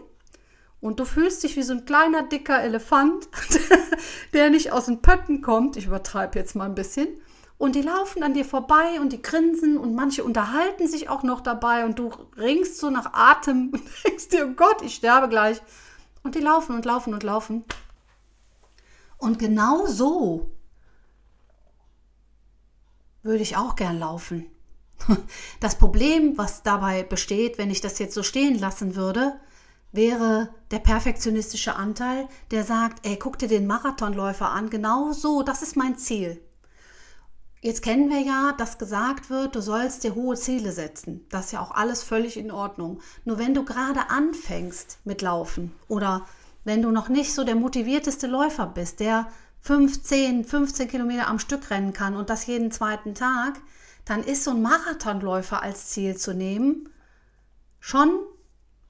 und 0.81 0.99
du 0.99 1.05
fühlst 1.05 1.45
dich 1.45 1.57
wie 1.57 1.63
so 1.63 1.75
ein 1.75 1.85
kleiner, 1.85 2.25
dicker 2.25 2.61
Elefant, 2.61 3.29
der 4.33 4.51
nicht 4.51 4.73
aus 4.73 4.87
den 4.87 5.01
Pötten 5.01 5.41
kommt, 5.41 5.77
ich 5.77 5.87
übertreibe 5.87 6.41
jetzt 6.41 6.57
mal 6.57 6.65
ein 6.65 6.75
bisschen, 6.75 7.07
und 7.57 7.77
die 7.77 7.83
laufen 7.83 8.25
an 8.25 8.35
dir 8.35 8.45
vorbei 8.45 8.99
und 9.01 9.13
die 9.13 9.23
grinsen 9.23 9.79
und 9.79 9.95
manche 9.95 10.25
unterhalten 10.25 10.89
sich 10.89 11.09
auch 11.09 11.23
noch 11.23 11.41
dabei 11.41 11.85
und 11.85 12.01
du 12.01 12.11
ringst 12.37 12.79
so 12.79 12.91
nach 12.91 13.13
Atem 13.13 13.71
und 13.73 13.83
denkst 14.05 14.31
dir, 14.31 14.49
oh 14.49 14.55
Gott, 14.57 14.83
ich 14.83 14.97
sterbe 14.97 15.29
gleich. 15.29 15.63
Und 16.25 16.35
die 16.35 16.41
laufen 16.41 16.75
und 16.75 16.85
laufen 16.85 17.15
und 17.15 17.23
laufen. 17.23 17.65
Und 19.23 19.39
genau 19.39 19.87
so 19.87 20.51
würde 23.23 23.45
ich 23.45 23.57
auch 23.57 23.77
gern 23.77 24.01
laufen. 24.01 24.47
Das 25.61 25.79
Problem, 25.79 26.37
was 26.39 26.65
dabei 26.65 27.05
besteht, 27.05 27.57
wenn 27.57 27.71
ich 27.71 27.81
das 27.81 28.01
jetzt 28.01 28.15
so 28.15 28.25
stehen 28.25 28.59
lassen 28.59 28.97
würde, 28.97 29.39
wäre 29.93 30.49
der 30.73 30.81
perfektionistische 30.81 31.77
Anteil, 31.77 32.29
der 32.51 32.65
sagt, 32.65 33.07
ey, 33.07 33.17
guck 33.17 33.39
dir 33.39 33.47
den 33.47 33.69
Marathonläufer 33.69 34.51
an, 34.51 34.71
genau 34.71 35.13
so, 35.13 35.45
das 35.45 35.63
ist 35.63 35.77
mein 35.77 35.97
Ziel. 35.99 36.43
Jetzt 37.61 37.83
kennen 37.83 38.11
wir 38.11 38.23
ja, 38.23 38.55
dass 38.59 38.79
gesagt 38.79 39.31
wird, 39.31 39.55
du 39.55 39.61
sollst 39.61 40.03
dir 40.03 40.17
hohe 40.17 40.35
Ziele 40.35 40.73
setzen. 40.73 41.27
Das 41.29 41.47
ist 41.47 41.53
ja 41.53 41.61
auch 41.61 41.71
alles 41.71 42.03
völlig 42.03 42.37
in 42.37 42.51
Ordnung. 42.51 43.01
Nur 43.25 43.39
wenn 43.39 43.55
du 43.55 43.65
gerade 43.65 44.11
anfängst 44.11 44.99
mit 45.05 45.23
Laufen 45.23 45.73
oder 45.87 46.27
wenn 46.65 46.83
du 46.83 46.91
noch 46.91 47.09
nicht 47.09 47.35
so 47.35 47.45
der 47.45 47.57
motivierteste 47.57 48.27
Läufer 48.27 48.67
bist, 48.67 49.01
der 49.01 49.29
15, 49.61 50.45
15 50.45 50.89
Kilometer 50.89 51.29
am 51.29 51.39
Stück 51.39 51.71
rennen 51.71 51.93
kann 51.93 52.17
und 52.17 52.31
das 52.31 52.47
jeden 52.47 52.71
zweiten 52.71 53.15
Tag, 53.15 53.61
dann 54.05 54.25
ist 54.25 54.45
so 54.45 54.51
ein 54.51 54.63
Marathonläufer 54.63 55.63
als 55.63 55.89
Ziel 55.89 56.17
zu 56.17 56.35
nehmen 56.35 56.89
schon 57.83 58.21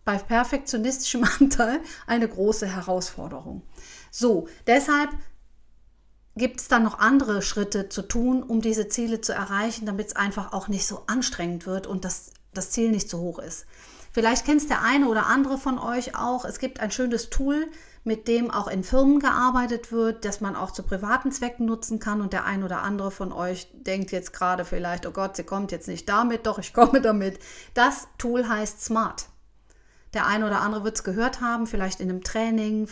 bei 0.04 0.18
perfektionistischem 0.18 1.24
Anteil 1.40 1.80
eine 2.06 2.28
große 2.28 2.66
Herausforderung. 2.66 3.62
So, 4.10 4.48
deshalb 4.66 5.10
gibt 6.36 6.60
es 6.60 6.68
dann 6.68 6.82
noch 6.82 6.98
andere 6.98 7.42
Schritte 7.42 7.88
zu 7.88 8.02
tun, 8.02 8.42
um 8.42 8.60
diese 8.60 8.88
Ziele 8.88 9.20
zu 9.20 9.32
erreichen, 9.32 9.86
damit 9.86 10.08
es 10.08 10.16
einfach 10.16 10.52
auch 10.52 10.68
nicht 10.68 10.86
so 10.86 11.04
anstrengend 11.06 11.66
wird 11.66 11.86
und 11.86 12.04
das, 12.04 12.30
das 12.54 12.70
Ziel 12.70 12.90
nicht 12.90 13.10
so 13.10 13.18
hoch 13.18 13.38
ist. 13.38 13.66
Vielleicht 14.12 14.44
kennt 14.44 14.60
es 14.60 14.68
der 14.68 14.82
eine 14.82 15.08
oder 15.08 15.26
andere 15.26 15.56
von 15.56 15.78
euch 15.78 16.16
auch. 16.16 16.44
Es 16.44 16.58
gibt 16.58 16.80
ein 16.80 16.90
schönes 16.90 17.30
Tool, 17.30 17.66
mit 18.04 18.28
dem 18.28 18.50
auch 18.50 18.68
in 18.68 18.84
Firmen 18.84 19.20
gearbeitet 19.20 19.90
wird, 19.90 20.26
das 20.26 20.40
man 20.42 20.54
auch 20.54 20.70
zu 20.70 20.82
privaten 20.82 21.32
Zwecken 21.32 21.64
nutzen 21.64 21.98
kann. 21.98 22.20
Und 22.20 22.34
der 22.34 22.44
ein 22.44 22.62
oder 22.62 22.82
andere 22.82 23.10
von 23.10 23.32
euch 23.32 23.68
denkt 23.72 24.12
jetzt 24.12 24.34
gerade 24.34 24.66
vielleicht, 24.66 25.06
oh 25.06 25.12
Gott, 25.12 25.36
sie 25.36 25.44
kommt 25.44 25.72
jetzt 25.72 25.88
nicht 25.88 26.08
damit, 26.08 26.46
doch 26.46 26.58
ich 26.58 26.74
komme 26.74 27.00
damit. 27.02 27.38
Das 27.72 28.06
Tool 28.18 28.46
heißt 28.46 28.84
Smart. 28.84 29.26
Der 30.12 30.26
eine 30.26 30.46
oder 30.46 30.60
andere 30.60 30.84
wird 30.84 30.96
es 30.96 31.04
gehört 31.04 31.40
haben, 31.40 31.66
vielleicht 31.66 32.00
in 32.00 32.10
einem 32.10 32.22
Training, 32.22 32.88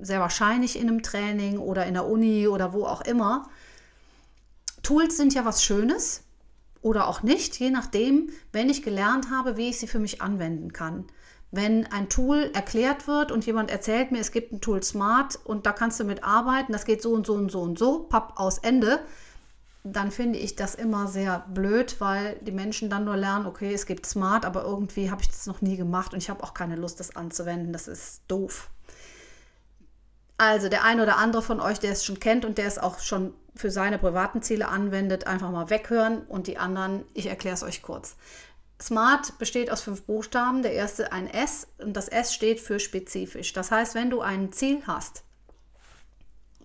sehr 0.00 0.20
wahrscheinlich 0.20 0.78
in 0.78 0.88
einem 0.88 1.02
Training 1.02 1.58
oder 1.58 1.84
in 1.84 1.92
der 1.92 2.06
Uni 2.06 2.48
oder 2.48 2.72
wo 2.72 2.86
auch 2.86 3.02
immer. 3.02 3.50
Tools 4.82 5.18
sind 5.18 5.34
ja 5.34 5.44
was 5.44 5.62
Schönes 5.62 6.21
oder 6.82 7.08
auch 7.08 7.22
nicht, 7.22 7.58
je 7.58 7.70
nachdem, 7.70 8.30
wenn 8.52 8.68
ich 8.68 8.82
gelernt 8.82 9.30
habe, 9.30 9.56
wie 9.56 9.70
ich 9.70 9.78
sie 9.78 9.86
für 9.86 9.98
mich 9.98 10.20
anwenden 10.20 10.72
kann 10.72 11.06
wenn 11.52 11.86
ein 11.92 12.08
Tool 12.08 12.50
erklärt 12.54 13.06
wird 13.06 13.30
und 13.30 13.44
jemand 13.44 13.70
erzählt 13.70 14.10
mir, 14.10 14.20
es 14.20 14.32
gibt 14.32 14.52
ein 14.52 14.60
Tool 14.62 14.82
Smart 14.82 15.38
und 15.44 15.66
da 15.66 15.72
kannst 15.72 16.00
du 16.00 16.04
mit 16.04 16.24
arbeiten, 16.24 16.72
das 16.72 16.86
geht 16.86 17.02
so 17.02 17.12
und 17.12 17.26
so 17.26 17.34
und 17.34 17.52
so 17.52 17.60
und 17.60 17.78
so, 17.78 18.04
papp 18.04 18.40
aus 18.40 18.58
Ende, 18.58 19.00
dann 19.84 20.10
finde 20.10 20.38
ich 20.38 20.56
das 20.56 20.74
immer 20.74 21.08
sehr 21.08 21.44
blöd, 21.52 22.00
weil 22.00 22.38
die 22.40 22.52
Menschen 22.52 22.88
dann 22.88 23.04
nur 23.04 23.16
lernen, 23.16 23.46
okay, 23.46 23.74
es 23.74 23.84
gibt 23.84 24.06
Smart, 24.06 24.46
aber 24.46 24.64
irgendwie 24.64 25.10
habe 25.10 25.20
ich 25.20 25.28
das 25.28 25.46
noch 25.46 25.60
nie 25.60 25.76
gemacht 25.76 26.14
und 26.14 26.18
ich 26.22 26.30
habe 26.30 26.42
auch 26.42 26.54
keine 26.54 26.76
Lust, 26.76 27.00
das 27.00 27.16
anzuwenden. 27.16 27.72
Das 27.72 27.88
ist 27.88 28.22
doof. 28.28 28.70
Also 30.38 30.68
der 30.68 30.84
eine 30.84 31.02
oder 31.02 31.18
andere 31.18 31.42
von 31.42 31.60
euch, 31.60 31.78
der 31.78 31.92
es 31.92 32.04
schon 32.04 32.18
kennt 32.18 32.44
und 32.44 32.58
der 32.58 32.66
es 32.66 32.78
auch 32.78 32.98
schon 32.98 33.34
für 33.54 33.70
seine 33.70 33.98
privaten 33.98 34.42
Ziele 34.42 34.68
anwendet, 34.68 35.26
einfach 35.26 35.50
mal 35.50 35.70
weghören 35.70 36.22
und 36.22 36.46
die 36.46 36.58
anderen, 36.58 37.04
ich 37.14 37.26
erkläre 37.26 37.54
es 37.54 37.62
euch 37.62 37.82
kurz. 37.82 38.16
Smart 38.80 39.38
besteht 39.38 39.70
aus 39.70 39.82
fünf 39.82 40.02
Buchstaben. 40.02 40.62
Der 40.62 40.72
erste 40.72 41.12
ein 41.12 41.28
S 41.28 41.68
und 41.78 41.96
das 41.96 42.08
S 42.08 42.34
steht 42.34 42.60
für 42.60 42.80
spezifisch. 42.80 43.52
Das 43.52 43.70
heißt, 43.70 43.94
wenn 43.94 44.10
du 44.10 44.20
ein 44.20 44.52
Ziel 44.52 44.82
hast, 44.86 45.22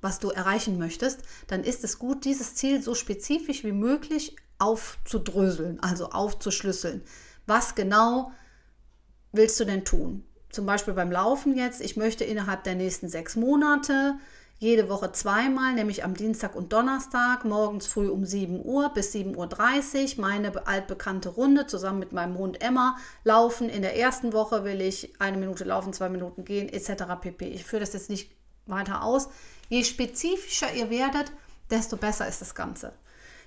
was 0.01 0.19
du 0.19 0.29
erreichen 0.29 0.77
möchtest, 0.77 1.21
dann 1.47 1.63
ist 1.63 1.83
es 1.83 1.99
gut, 1.99 2.25
dieses 2.25 2.55
Ziel 2.55 2.81
so 2.81 2.95
spezifisch 2.95 3.63
wie 3.63 3.71
möglich 3.71 4.35
aufzudröseln, 4.59 5.79
also 5.81 6.09
aufzuschlüsseln. 6.09 7.03
Was 7.45 7.75
genau 7.75 8.31
willst 9.31 9.59
du 9.59 9.65
denn 9.65 9.85
tun? 9.85 10.26
Zum 10.57 10.65
Beispiel 10.65 10.95
beim 10.95 11.11
Laufen 11.11 11.55
jetzt, 11.55 11.81
ich 11.81 11.97
möchte 11.97 12.23
innerhalb 12.23 12.63
der 12.63 12.73
nächsten 12.73 13.09
sechs 13.09 13.35
Monate 13.35 14.15
jede 14.57 14.89
Woche 14.89 15.11
zweimal, 15.11 15.75
nämlich 15.75 16.03
am 16.03 16.15
Dienstag 16.15 16.55
und 16.55 16.73
Donnerstag, 16.73 17.45
morgens 17.45 17.85
früh 17.85 18.07
um 18.07 18.25
7 18.25 18.65
Uhr 18.65 18.91
bis 18.91 19.13
7.30 19.13 20.15
Uhr, 20.15 20.21
meine 20.21 20.65
altbekannte 20.65 21.29
Runde 21.29 21.67
zusammen 21.67 21.99
mit 21.99 22.11
meinem 22.11 22.39
Hund 22.39 22.59
Emma 22.59 22.97
laufen. 23.23 23.69
In 23.69 23.83
der 23.83 23.99
ersten 23.99 24.33
Woche 24.33 24.63
will 24.63 24.81
ich 24.81 25.13
eine 25.21 25.37
Minute 25.37 25.63
laufen, 25.63 25.93
zwei 25.93 26.09
Minuten 26.09 26.43
gehen, 26.43 26.69
etc. 26.69 27.03
pp. 27.21 27.49
Ich 27.49 27.63
führe 27.63 27.81
das 27.81 27.93
jetzt 27.93 28.09
nicht 28.09 28.31
weiter 28.65 29.03
aus. 29.03 29.29
Je 29.69 29.83
spezifischer 29.83 30.73
ihr 30.73 30.89
werdet, 30.89 31.31
desto 31.69 31.97
besser 31.97 32.27
ist 32.27 32.41
das 32.41 32.55
Ganze. 32.55 32.93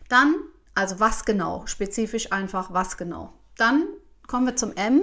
Dann, 0.09 0.37
also 0.77 1.01
was 1.01 1.25
genau, 1.25 1.67
spezifisch 1.67 2.31
einfach 2.31 2.73
was 2.73 2.97
genau. 2.97 3.33
Dann 3.57 3.89
kommen 4.29 4.47
wir 4.47 4.55
zum 4.55 4.77
M. 4.77 5.03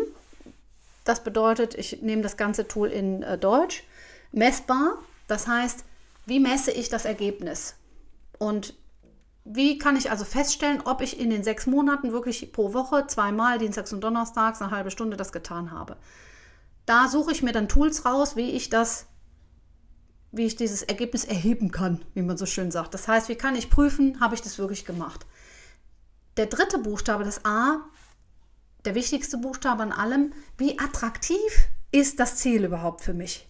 Das 1.08 1.24
bedeutet, 1.24 1.74
ich 1.74 2.02
nehme 2.02 2.22
das 2.22 2.36
ganze 2.36 2.68
Tool 2.68 2.90
in 2.90 3.24
äh, 3.24 3.38
Deutsch. 3.38 3.86
Messbar, 4.34 4.98
das 5.28 5.48
heißt, 5.48 5.86
wie 6.26 6.42
messe 6.42 6.70
ich 6.72 6.90
das 6.90 7.06
Ergebnis? 7.06 7.76
Und 8.40 8.74
wie 9.46 9.78
kann 9.78 9.96
ich 9.96 10.12
also 10.12 10.26
feststellen, 10.26 10.82
ob 10.84 11.00
ich 11.00 11.18
in 11.18 11.30
den 11.30 11.46
sechs 11.46 11.66
Monaten 11.66 12.12
wirklich 12.12 12.52
pro 12.52 12.74
Woche 12.74 13.08
zweimal, 13.08 13.58
dienstags 13.58 13.94
und 13.94 14.02
donnerstags, 14.02 14.62
eine 14.62 14.72
halbe 14.72 14.92
Stunde 14.92 15.16
das 15.16 15.32
getan 15.32 15.72
habe? 15.72 15.96
Da 16.86 17.08
suche 17.08 17.32
ich 17.32 17.42
mir 17.42 17.54
dann 17.54 17.70
Tools 17.70 18.04
raus, 18.04 18.36
wie 18.36 18.52
ich 18.52 18.70
das, 18.70 19.06
wie 20.34 20.46
ich 20.46 20.58
dieses 20.58 20.84
Ergebnis 20.84 21.24
erheben 21.24 21.72
kann, 21.72 22.04
wie 22.16 22.22
man 22.22 22.36
so 22.36 22.46
schön 22.46 22.70
sagt. 22.70 22.94
Das 22.94 23.08
heißt, 23.08 23.30
wie 23.30 23.36
kann 23.36 23.56
ich 23.56 23.70
prüfen, 23.70 24.20
habe 24.20 24.36
ich 24.36 24.42
das 24.42 24.60
wirklich 24.60 24.84
gemacht? 24.84 25.26
Der 26.36 26.48
dritte 26.48 26.80
Buchstabe, 26.80 27.24
das 27.24 27.46
A, 27.46 27.86
der 28.88 28.96
wichtigste 28.96 29.38
Buchstabe 29.38 29.84
an 29.84 29.91
allem, 29.91 30.32
wie 30.58 30.79
attraktiv 30.79 31.67
ist 31.91 32.22
das 32.22 32.38
Ziel 32.38 32.63
überhaupt 32.63 33.01
für 33.01 33.13
mich? 33.13 33.50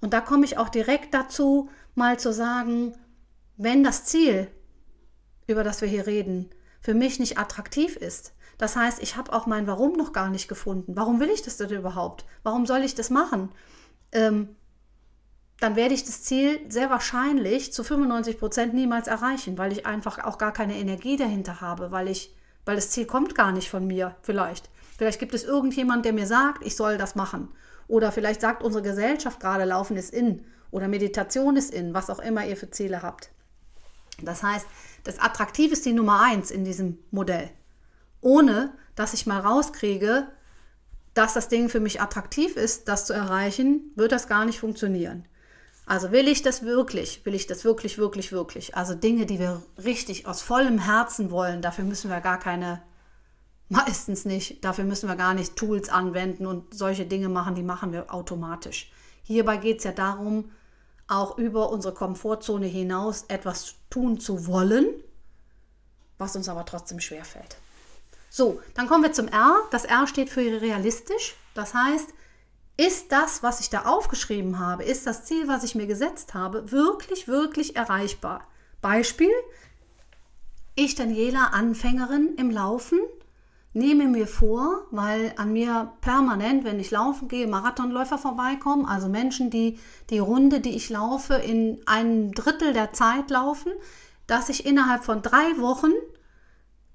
Und 0.00 0.12
da 0.12 0.20
komme 0.20 0.44
ich 0.44 0.56
auch 0.56 0.68
direkt 0.68 1.14
dazu, 1.14 1.68
mal 1.96 2.16
zu 2.16 2.32
sagen, 2.32 2.94
wenn 3.56 3.82
das 3.82 4.04
Ziel, 4.04 4.48
über 5.48 5.64
das 5.64 5.80
wir 5.80 5.88
hier 5.88 6.06
reden, 6.06 6.48
für 6.80 6.94
mich 6.94 7.18
nicht 7.18 7.38
attraktiv 7.38 7.96
ist, 7.96 8.34
das 8.56 8.76
heißt, 8.76 9.02
ich 9.02 9.16
habe 9.16 9.32
auch 9.32 9.46
mein 9.46 9.66
Warum 9.66 9.94
noch 9.94 10.12
gar 10.12 10.30
nicht 10.30 10.46
gefunden. 10.46 10.94
Warum 10.94 11.18
will 11.18 11.30
ich 11.30 11.42
das 11.42 11.56
denn 11.56 11.70
überhaupt? 11.70 12.24
Warum 12.44 12.66
soll 12.66 12.84
ich 12.84 12.94
das 12.94 13.10
machen? 13.10 13.50
Ähm, 14.12 14.54
dann 15.58 15.74
werde 15.74 15.94
ich 15.94 16.04
das 16.04 16.22
Ziel 16.22 16.60
sehr 16.68 16.88
wahrscheinlich 16.88 17.72
zu 17.72 17.82
95 17.82 18.38
Prozent 18.38 18.74
niemals 18.74 19.08
erreichen, 19.08 19.58
weil 19.58 19.72
ich 19.72 19.86
einfach 19.86 20.22
auch 20.22 20.38
gar 20.38 20.52
keine 20.52 20.76
Energie 20.76 21.16
dahinter 21.16 21.60
habe, 21.60 21.90
weil 21.90 22.06
ich, 22.06 22.32
weil 22.66 22.76
das 22.76 22.90
Ziel 22.90 23.06
kommt 23.06 23.34
gar 23.34 23.52
nicht 23.52 23.70
von 23.70 23.86
mir, 23.86 24.16
vielleicht. 24.20 24.68
Vielleicht 24.98 25.18
gibt 25.18 25.32
es 25.32 25.44
irgendjemand, 25.44 26.04
der 26.04 26.12
mir 26.12 26.26
sagt, 26.26 26.64
ich 26.66 26.76
soll 26.76 26.98
das 26.98 27.14
machen. 27.14 27.48
Oder 27.88 28.12
vielleicht 28.12 28.42
sagt 28.42 28.62
unsere 28.62 28.82
Gesellschaft 28.82 29.40
gerade, 29.40 29.64
Laufen 29.64 29.96
ist 29.96 30.12
in 30.12 30.44
oder 30.70 30.88
Meditation 30.88 31.56
ist 31.56 31.72
in, 31.72 31.94
was 31.94 32.10
auch 32.10 32.18
immer 32.18 32.44
ihr 32.44 32.56
für 32.56 32.70
Ziele 32.70 33.02
habt. 33.02 33.30
Das 34.20 34.42
heißt, 34.42 34.66
das 35.04 35.18
Attraktiv 35.18 35.72
ist 35.72 35.86
die 35.86 35.92
Nummer 35.92 36.20
eins 36.20 36.50
in 36.50 36.64
diesem 36.64 36.98
Modell. 37.10 37.50
Ohne 38.20 38.74
dass 38.94 39.14
ich 39.14 39.26
mal 39.26 39.40
rauskriege, 39.40 40.26
dass 41.14 41.34
das 41.34 41.48
Ding 41.48 41.68
für 41.68 41.80
mich 41.80 42.00
attraktiv 42.00 42.56
ist, 42.56 42.88
das 42.88 43.06
zu 43.06 43.12
erreichen, 43.12 43.92
wird 43.94 44.12
das 44.12 44.26
gar 44.26 44.44
nicht 44.44 44.58
funktionieren. 44.58 45.26
Also 45.86 46.10
will 46.10 46.28
ich 46.28 46.42
das 46.42 46.62
wirklich, 46.62 47.24
will 47.24 47.34
ich 47.34 47.46
das 47.46 47.64
wirklich, 47.64 47.96
wirklich, 47.96 48.32
wirklich. 48.32 48.76
Also 48.76 48.94
Dinge, 48.94 49.24
die 49.24 49.38
wir 49.38 49.62
richtig 49.82 50.26
aus 50.26 50.42
vollem 50.42 50.78
Herzen 50.78 51.30
wollen, 51.30 51.62
dafür 51.62 51.84
müssen 51.84 52.10
wir 52.10 52.20
gar 52.20 52.38
keine 52.38 52.82
Meistens 53.68 54.24
nicht. 54.24 54.64
Dafür 54.64 54.84
müssen 54.84 55.08
wir 55.08 55.16
gar 55.16 55.34
nicht 55.34 55.56
Tools 55.56 55.88
anwenden 55.88 56.46
und 56.46 56.72
solche 56.72 57.06
Dinge 57.06 57.28
machen, 57.28 57.54
die 57.54 57.62
machen 57.62 57.92
wir 57.92 58.12
automatisch. 58.14 58.92
Hierbei 59.24 59.56
geht 59.56 59.78
es 59.78 59.84
ja 59.84 59.92
darum, 59.92 60.52
auch 61.08 61.36
über 61.36 61.70
unsere 61.70 61.94
Komfortzone 61.94 62.66
hinaus 62.66 63.24
etwas 63.28 63.74
tun 63.90 64.20
zu 64.20 64.46
wollen, 64.46 64.86
was 66.18 66.36
uns 66.36 66.48
aber 66.48 66.64
trotzdem 66.64 67.00
schwerfällt. 67.00 67.56
So, 68.30 68.60
dann 68.74 68.86
kommen 68.86 69.02
wir 69.02 69.12
zum 69.12 69.28
R. 69.28 69.56
Das 69.70 69.84
R 69.84 70.06
steht 70.06 70.30
für 70.30 70.40
realistisch. 70.40 71.34
Das 71.54 71.74
heißt, 71.74 72.10
ist 72.76 73.10
das, 73.12 73.42
was 73.42 73.60
ich 73.60 73.70
da 73.70 73.86
aufgeschrieben 73.86 74.58
habe, 74.58 74.84
ist 74.84 75.06
das 75.06 75.24
Ziel, 75.24 75.48
was 75.48 75.64
ich 75.64 75.74
mir 75.74 75.86
gesetzt 75.86 76.34
habe, 76.34 76.70
wirklich, 76.70 77.26
wirklich 77.26 77.76
erreichbar? 77.76 78.46
Beispiel, 78.82 79.30
ich 80.74 80.94
Daniela, 80.94 81.48
Anfängerin 81.52 82.34
im 82.36 82.50
Laufen, 82.50 82.98
nehme 83.72 84.08
mir 84.08 84.26
vor, 84.26 84.86
weil 84.90 85.32
an 85.36 85.52
mir 85.52 85.92
permanent, 86.00 86.64
wenn 86.64 86.80
ich 86.80 86.90
laufen 86.90 87.28
gehe, 87.28 87.46
Marathonläufer 87.46 88.18
vorbeikommen, 88.18 88.86
also 88.86 89.08
Menschen, 89.08 89.50
die 89.50 89.78
die 90.10 90.18
Runde, 90.18 90.60
die 90.60 90.76
ich 90.76 90.90
laufe, 90.90 91.34
in 91.34 91.80
einem 91.86 92.32
Drittel 92.32 92.72
der 92.72 92.92
Zeit 92.92 93.30
laufen, 93.30 93.72
dass 94.26 94.48
ich 94.48 94.66
innerhalb 94.66 95.04
von 95.04 95.22
drei 95.22 95.58
Wochen 95.58 95.92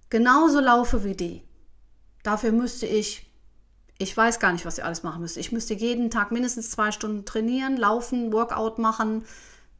genauso 0.09 0.59
laufe 0.59 1.03
wie 1.03 1.15
die. 1.15 1.43
Dafür 2.23 2.51
müsste 2.51 2.85
ich, 2.85 3.30
ich 4.01 4.15
weiß 4.15 4.39
gar 4.39 4.51
nicht, 4.51 4.65
was 4.65 4.77
ich 4.77 4.83
alles 4.83 5.03
machen 5.03 5.21
müsste. 5.21 5.39
Ich 5.39 5.51
müsste 5.51 5.73
jeden 5.73 6.09
Tag 6.09 6.31
mindestens 6.31 6.71
zwei 6.71 6.91
Stunden 6.91 7.25
trainieren, 7.25 7.77
laufen, 7.77 8.33
Workout 8.33 8.79
machen, 8.79 9.25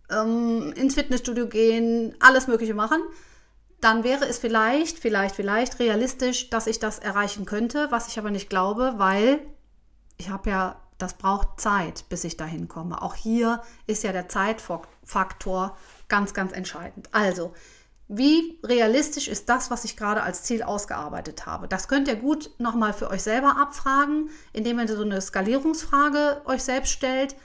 ähm, 0.10 0.74
ins 0.76 0.96
Fitnessstudio 0.96 1.48
gehen, 1.48 2.16
alles 2.20 2.48
Mögliche 2.48 2.74
machen 2.74 3.02
dann 3.82 4.04
wäre 4.04 4.26
es 4.28 4.38
vielleicht, 4.38 5.00
vielleicht, 5.00 5.36
vielleicht 5.36 5.80
realistisch, 5.80 6.50
dass 6.52 6.68
ich 6.68 6.80
das 6.80 7.00
erreichen 7.00 7.46
könnte, 7.46 7.88
was 7.90 8.08
ich 8.08 8.20
aber 8.20 8.30
nicht 8.30 8.50
glaube, 8.50 8.94
weil 8.98 9.40
ich 10.18 10.30
habe 10.30 10.52
ja, 10.52 10.76
das 11.00 11.16
braucht 11.16 11.60
Zeit, 11.60 12.06
bis 12.10 12.24
ich 12.24 12.38
dahin 12.38 12.68
komme. 12.68 13.02
Auch 13.02 13.16
hier 13.16 13.64
ist 13.88 14.04
ja 14.04 14.12
der 14.12 14.30
Zeitfaktor 14.30 15.76
ganz, 16.08 16.36
ganz 16.36 16.52
entscheidend. 16.52 17.10
Also, 17.12 17.54
wie 18.14 18.60
realistisch 18.62 19.30
ist 19.30 19.48
das, 19.48 19.72
was 19.72 19.86
ich 19.86 19.96
gerade 19.96 20.22
als 20.22 20.44
Ziel 20.44 20.64
ausgearbeitet 20.64 21.46
habe? 21.46 21.70
Das 21.70 21.88
könnt 21.88 22.10
ihr 22.10 22.18
gut 22.18 22.52
nochmal 22.58 22.92
für 22.92 23.10
euch 23.10 23.24
selber 23.24 23.56
abfragen, 23.58 24.30
indem 24.52 24.80
ihr 24.80 24.88
so 24.90 25.02
eine 25.02 25.22
Skalierungsfrage 25.22 26.42
euch 26.44 26.62
selbst 26.62 26.92
stellt. 26.92 27.38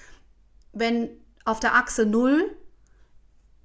Wenn 0.73 1.11
auf 1.45 1.61
der 1.61 1.77
Achse 1.77 2.05
0 2.05 2.51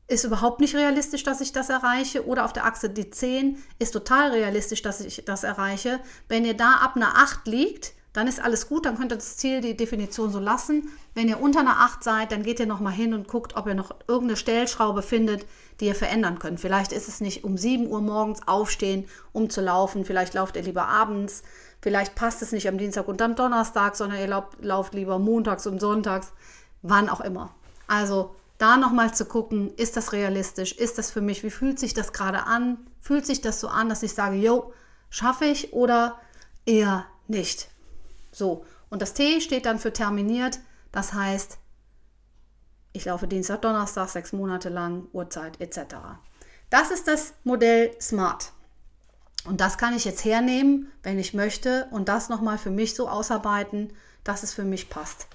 ist 0.07 0.25
überhaupt 0.25 0.59
nicht 0.59 0.75
realistisch, 0.75 1.23
dass 1.23 1.41
ich 1.41 1.51
das 1.51 1.69
erreiche, 1.69 2.27
oder 2.27 2.45
auf 2.45 2.53
der 2.53 2.65
Achse 2.65 2.87
die 2.87 3.09
10 3.09 3.57
ist 3.79 3.93
total 3.93 4.29
realistisch, 4.29 4.83
dass 4.83 5.01
ich 5.01 5.25
das 5.25 5.43
erreiche. 5.43 6.01
Wenn 6.27 6.45
ihr 6.45 6.55
da 6.55 6.73
ab 6.73 6.95
einer 6.97 7.17
8 7.17 7.47
liegt, 7.47 7.93
dann 8.13 8.27
ist 8.27 8.41
alles 8.41 8.67
gut, 8.67 8.85
dann 8.85 8.97
könnt 8.97 9.13
ihr 9.13 9.17
das 9.17 9.37
Ziel, 9.37 9.61
die 9.61 9.77
Definition 9.77 10.31
so 10.31 10.39
lassen. 10.39 10.89
Wenn 11.13 11.29
ihr 11.29 11.39
unter 11.39 11.61
einer 11.61 11.79
8 11.79 12.03
seid, 12.03 12.31
dann 12.31 12.43
geht 12.43 12.59
ihr 12.59 12.65
nochmal 12.65 12.93
hin 12.93 13.13
und 13.13 13.27
guckt, 13.27 13.55
ob 13.55 13.67
ihr 13.67 13.73
noch 13.73 13.95
irgendeine 14.07 14.35
Stellschraube 14.35 15.01
findet, 15.01 15.45
die 15.81 15.87
ihr 15.87 15.95
verändern 15.95 16.39
könnt. 16.39 16.59
Vielleicht 16.59 16.93
ist 16.93 17.07
es 17.07 17.19
nicht 17.19 17.43
um 17.43 17.57
7 17.57 17.87
Uhr 17.87 18.01
morgens 18.01 18.47
aufstehen, 18.47 19.05
um 19.33 19.49
zu 19.49 19.61
laufen, 19.61 20.05
vielleicht 20.05 20.35
lauft 20.35 20.55
ihr 20.55 20.61
lieber 20.61 20.87
abends, 20.87 21.43
vielleicht 21.81 22.15
passt 22.15 22.41
es 22.41 22.51
nicht 22.51 22.67
am 22.67 22.77
Dienstag 22.77 23.07
und 23.07 23.21
am 23.21 23.35
Donnerstag, 23.35 23.95
sondern 23.95 24.19
ihr 24.19 24.43
lauft, 24.61 24.93
lieber 24.93 25.19
montags 25.19 25.65
und 25.65 25.81
sonntags, 25.81 26.31
wann 26.83 27.09
auch 27.09 27.21
immer. 27.21 27.53
Also 27.87 28.35
da 28.59 28.77
nochmal 28.77 29.13
zu 29.13 29.25
gucken, 29.25 29.73
ist 29.75 29.97
das 29.97 30.13
realistisch, 30.13 30.73
ist 30.73 30.99
das 30.99 31.09
für 31.09 31.21
mich, 31.21 31.43
wie 31.43 31.49
fühlt 31.49 31.79
sich 31.79 31.95
das 31.95 32.13
gerade 32.13 32.43
an, 32.43 32.77
fühlt 32.99 33.25
sich 33.25 33.41
das 33.41 33.59
so 33.59 33.67
an, 33.67 33.89
dass 33.89 34.03
ich 34.03 34.13
sage, 34.13 34.35
jo, 34.35 34.71
schaffe 35.09 35.45
ich 35.45 35.73
oder 35.73 36.19
eher 36.65 37.05
nicht. 37.27 37.69
So, 38.31 38.63
und 38.89 39.01
das 39.01 39.13
T 39.13 39.41
steht 39.41 39.65
dann 39.65 39.79
für 39.79 39.91
terminiert, 39.91 40.59
das 40.91 41.13
heißt, 41.13 41.57
ich 42.93 43.05
laufe 43.05 43.27
Dienstag, 43.27 43.61
Donnerstag, 43.61 44.09
sechs 44.09 44.33
Monate 44.33 44.69
lang, 44.69 45.07
Uhrzeit 45.13 45.59
etc. 45.61 45.95
Das 46.69 46.91
ist 46.91 47.07
das 47.07 47.33
Modell 47.43 47.95
Smart. 48.01 48.51
Und 49.45 49.59
das 49.59 49.77
kann 49.77 49.95
ich 49.95 50.05
jetzt 50.05 50.23
hernehmen, 50.23 50.91
wenn 51.03 51.17
ich 51.17 51.33
möchte, 51.33 51.87
und 51.91 52.09
das 52.09 52.29
nochmal 52.29 52.57
für 52.57 52.69
mich 52.69 52.95
so 52.95 53.09
ausarbeiten, 53.09 53.93
dass 54.23 54.43
es 54.43 54.53
für 54.53 54.63
mich 54.63 54.89
passt. 54.89 55.27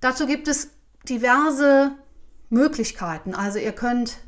Dazu 0.00 0.26
gibt 0.26 0.48
es 0.48 0.70
diverse 1.08 1.92
Möglichkeiten. 2.50 3.34
Also 3.34 3.58
ihr 3.58 3.72
könnt, 3.72 4.18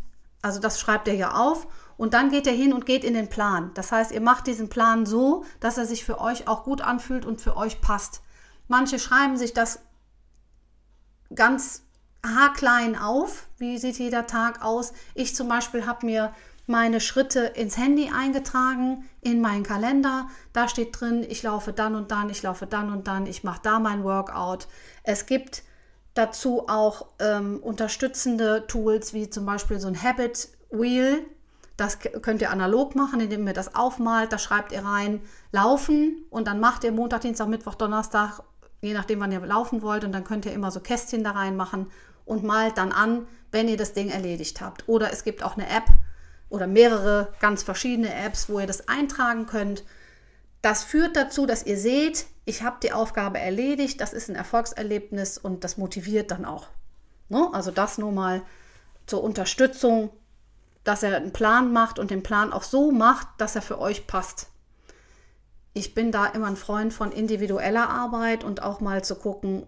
also 0.43 0.59
das 0.59 0.81
schreibt 0.81 1.07
ihr 1.07 1.15
ja 1.15 1.35
auf 1.35 1.69
und 1.97 2.15
dann 2.15 2.31
geht 2.31 2.47
er 2.47 2.53
hin 2.53 2.73
und 2.73 2.87
geht 2.87 3.05
in 3.05 3.15
den 3.15 3.29
Plan. 3.29 3.71
Das 3.75 3.93
heißt, 3.93 4.11
ihr 4.11 4.21
macht 4.21 4.47
diesen 4.47 4.69
Plan 4.69 5.07
so, 5.07 5.45
dass 5.61 5.79
er 5.79 5.87
sich 5.87 6.05
für 6.05 6.21
euch 6.21 6.49
auch 6.49 6.65
gut 6.65 6.81
anfühlt 6.81 7.25
und 7.25 7.41
für 7.41 7.57
euch 7.57 7.81
passt. 7.81 8.23
Manche 8.67 8.99
schreiben 8.99 9.37
sich 9.37 9.55
das 9.55 9.81
ganz 11.35 11.83
haarklein 12.25 12.97
auf. 12.97 13.47
Wie 13.59 13.79
sieht 13.79 13.99
jeder 13.99 14.27
Tag 14.27 14.65
aus? 14.65 14.93
Ich 15.15 15.35
zum 15.35 15.49
Beispiel 15.49 15.87
habe 15.87 16.07
mir 16.07 16.33
meine 16.67 17.01
Schritte 17.01 17.41
ins 17.41 17.79
Handy 17.79 18.11
eingetragen, 18.15 19.09
in 19.23 19.41
meinen 19.41 19.63
Kalender. 19.63 20.29
Da 20.53 20.69
steht 20.69 21.01
drin, 21.01 21.25
ich 21.27 21.43
laufe 21.43 21.73
dann 21.73 21.95
und 21.95 22.11
dann, 22.11 22.29
ich 22.29 22.43
laufe 22.43 22.67
dann 22.67 22.93
und 22.93 23.09
dann, 23.09 23.27
ich 23.27 23.43
mache 23.43 23.61
da 23.63 23.79
mein 23.79 24.05
Workout. 24.05 24.69
Es 25.03 25.25
gibt 25.25 25.63
dazu 26.13 26.69
auch 26.69 27.07
ähm, 27.21 27.59
unterstützende 27.63 28.67
Tools 28.67 29.15
wie 29.15 29.31
zum 29.31 29.47
Beispiel 29.47 29.81
so 29.81 29.89
ein 29.89 30.01
Habit 30.01 30.49
Wheel. 30.71 31.25
Das 31.79 32.01
könnt 32.01 32.43
ihr 32.43 32.51
analog 32.51 32.97
machen, 32.97 33.21
indem 33.21 33.47
ihr 33.47 33.55
das 33.55 33.75
aufmalt. 33.75 34.33
Da 34.33 34.39
schreibt 34.39 34.73
ihr 34.73 34.85
rein 34.85 35.21
Laufen 35.53 36.27
und 36.29 36.49
dann 36.49 36.61
macht 36.61 36.85
ihr 36.85 36.93
Montag, 36.93 37.23
Dienstag, 37.23 37.49
Mittwoch, 37.49 37.77
Donnerstag, 37.77 38.41
je 38.81 38.95
nachdem, 38.95 39.21
wann 39.21 39.33
ihr 39.33 39.41
laufen 39.41 39.83
wollt. 39.83 40.05
Und 40.05 40.13
dann 40.13 40.25
könnt 40.25 40.47
ihr 40.47 40.53
immer 40.53 40.71
so 40.71 40.81
Kästchen 40.81 41.25
da 41.25 41.33
reinmachen 41.33 41.91
und 42.25 42.45
malt 42.45 42.79
dann 42.79 42.93
an, 42.93 43.27
wenn 43.51 43.69
ihr 43.69 43.77
das 43.77 43.93
Ding 43.93 44.11
erledigt 44.11 44.61
habt. 44.61 44.89
Oder 44.89 45.13
es 45.13 45.25
gibt 45.25 45.43
auch 45.43 45.57
eine 45.57 45.69
App 45.69 45.85
oder 46.49 46.67
mehrere 46.67 47.33
ganz 47.41 47.63
verschiedene 47.63 48.15
Apps, 48.15 48.49
wo 48.49 48.61
ihr 48.61 48.67
das 48.67 48.89
eintragen 48.89 49.47
könnt. 49.47 49.85
Das 50.63 50.85
führt 50.85 51.17
dazu, 51.17 51.47
dass 51.47 51.67
ihr 51.67 51.79
seht, 51.79 52.27
ich 52.45 52.63
habe 52.63 52.79
die 52.83 52.93
Aufgabe 52.93 53.39
erledigt, 53.39 54.01
das 54.01 54.13
ist 54.13 54.29
ein 54.29 54.37
Erfolgserlebnis 54.37 55.39
und 55.39 55.63
das 55.65 55.77
motiviert 55.77 56.31
dann 56.31 56.45
auch. 56.45 56.69
Ne? 57.29 57.49
Also 57.53 57.71
das 57.71 57.99
nur 57.99 58.13
mal 58.13 58.43
zur 59.07 59.23
Unterstützung 59.23 60.11
dass 60.89 61.03
er 61.03 61.17
einen 61.17 61.35
Plan 61.35 61.71
macht 61.71 61.99
und 61.99 62.11
den 62.11 62.23
Plan 62.23 62.51
auch 62.51 62.63
so 62.63 62.91
macht, 62.91 63.29
dass 63.37 63.55
er 63.55 63.61
für 63.61 63.79
euch 63.79 64.07
passt. 64.07 64.49
Ich 65.79 65.95
bin 65.95 66.11
da 66.11 66.27
immer 66.27 66.49
ein 66.49 66.57
Freund 66.57 66.93
von 66.93 67.13
individueller 67.13 67.89
Arbeit 67.89 68.43
und 68.43 68.65
auch 68.65 68.81
mal 68.81 69.05
zu 69.05 69.15
gucken, 69.15 69.65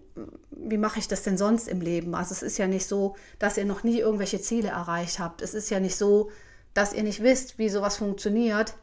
wie 0.51 0.77
mache 0.77 0.99
ich 0.99 1.07
das 1.07 1.23
denn 1.23 1.38
sonst 1.38 1.68
im 1.68 1.81
Leben? 1.81 2.16
Also 2.16 2.33
es 2.33 2.42
ist 2.42 2.59
ja 2.59 2.66
nicht 2.66 2.88
so, 2.88 3.14
dass 3.38 3.57
ihr 3.57 3.64
noch 3.64 3.85
nie 3.85 4.01
irgendwelche 4.01 4.40
Ziele 4.40 4.70
erreicht 4.70 5.20
habt. 5.20 5.40
Es 5.40 5.55
ist 5.55 5.70
ja 5.70 5.79
nicht 5.79 5.94
so, 5.94 6.33
dass 6.75 6.94
ihr 6.94 7.05
nicht 7.05 7.23
wisst, 7.23 7.59
wie 7.59 7.68
sowas 7.68 7.96
funktioniert. 7.96 8.75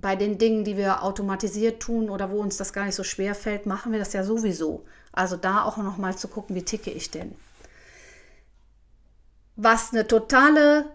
Bei 0.00 0.16
den 0.16 0.36
Dingen, 0.36 0.64
die 0.64 0.76
wir 0.76 1.04
automatisiert 1.04 1.80
tun 1.80 2.10
oder 2.10 2.32
wo 2.32 2.40
uns 2.40 2.56
das 2.56 2.72
gar 2.72 2.86
nicht 2.86 2.96
so 2.96 3.04
schwer 3.04 3.36
fällt, 3.36 3.66
machen 3.66 3.92
wir 3.92 4.00
das 4.00 4.12
ja 4.12 4.24
sowieso. 4.24 4.84
Also 5.12 5.36
da 5.36 5.62
auch 5.62 5.76
noch 5.76 5.96
mal 5.96 6.18
zu 6.18 6.26
gucken, 6.26 6.56
wie 6.56 6.64
ticke 6.64 6.90
ich 6.90 7.12
denn? 7.12 7.36
Was 9.54 9.92
eine 9.92 10.08
totale 10.08 10.86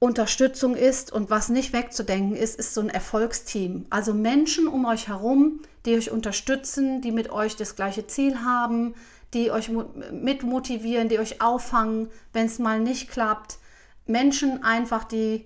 Unterstützung 0.00 0.76
ist 0.76 1.12
und 1.12 1.28
was 1.28 1.50
nicht 1.50 1.74
wegzudenken 1.74 2.34
ist, 2.34 2.58
ist 2.58 2.72
so 2.72 2.80
ein 2.80 2.88
Erfolgsteam. 2.88 3.84
Also 3.90 4.14
Menschen 4.14 4.66
um 4.66 4.86
euch 4.86 5.08
herum, 5.08 5.60
die 5.84 5.94
euch 5.94 6.10
unterstützen, 6.10 7.02
die 7.02 7.12
mit 7.12 7.30
euch 7.30 7.54
das 7.54 7.76
gleiche 7.76 8.06
Ziel 8.06 8.42
haben, 8.42 8.94
die 9.34 9.50
euch 9.50 9.70
mitmotivieren, 10.10 11.10
die 11.10 11.18
euch 11.18 11.42
auffangen, 11.42 12.08
wenn 12.32 12.46
es 12.46 12.58
mal 12.58 12.80
nicht 12.80 13.10
klappt. 13.10 13.58
Menschen 14.06 14.64
einfach, 14.64 15.04
die 15.04 15.44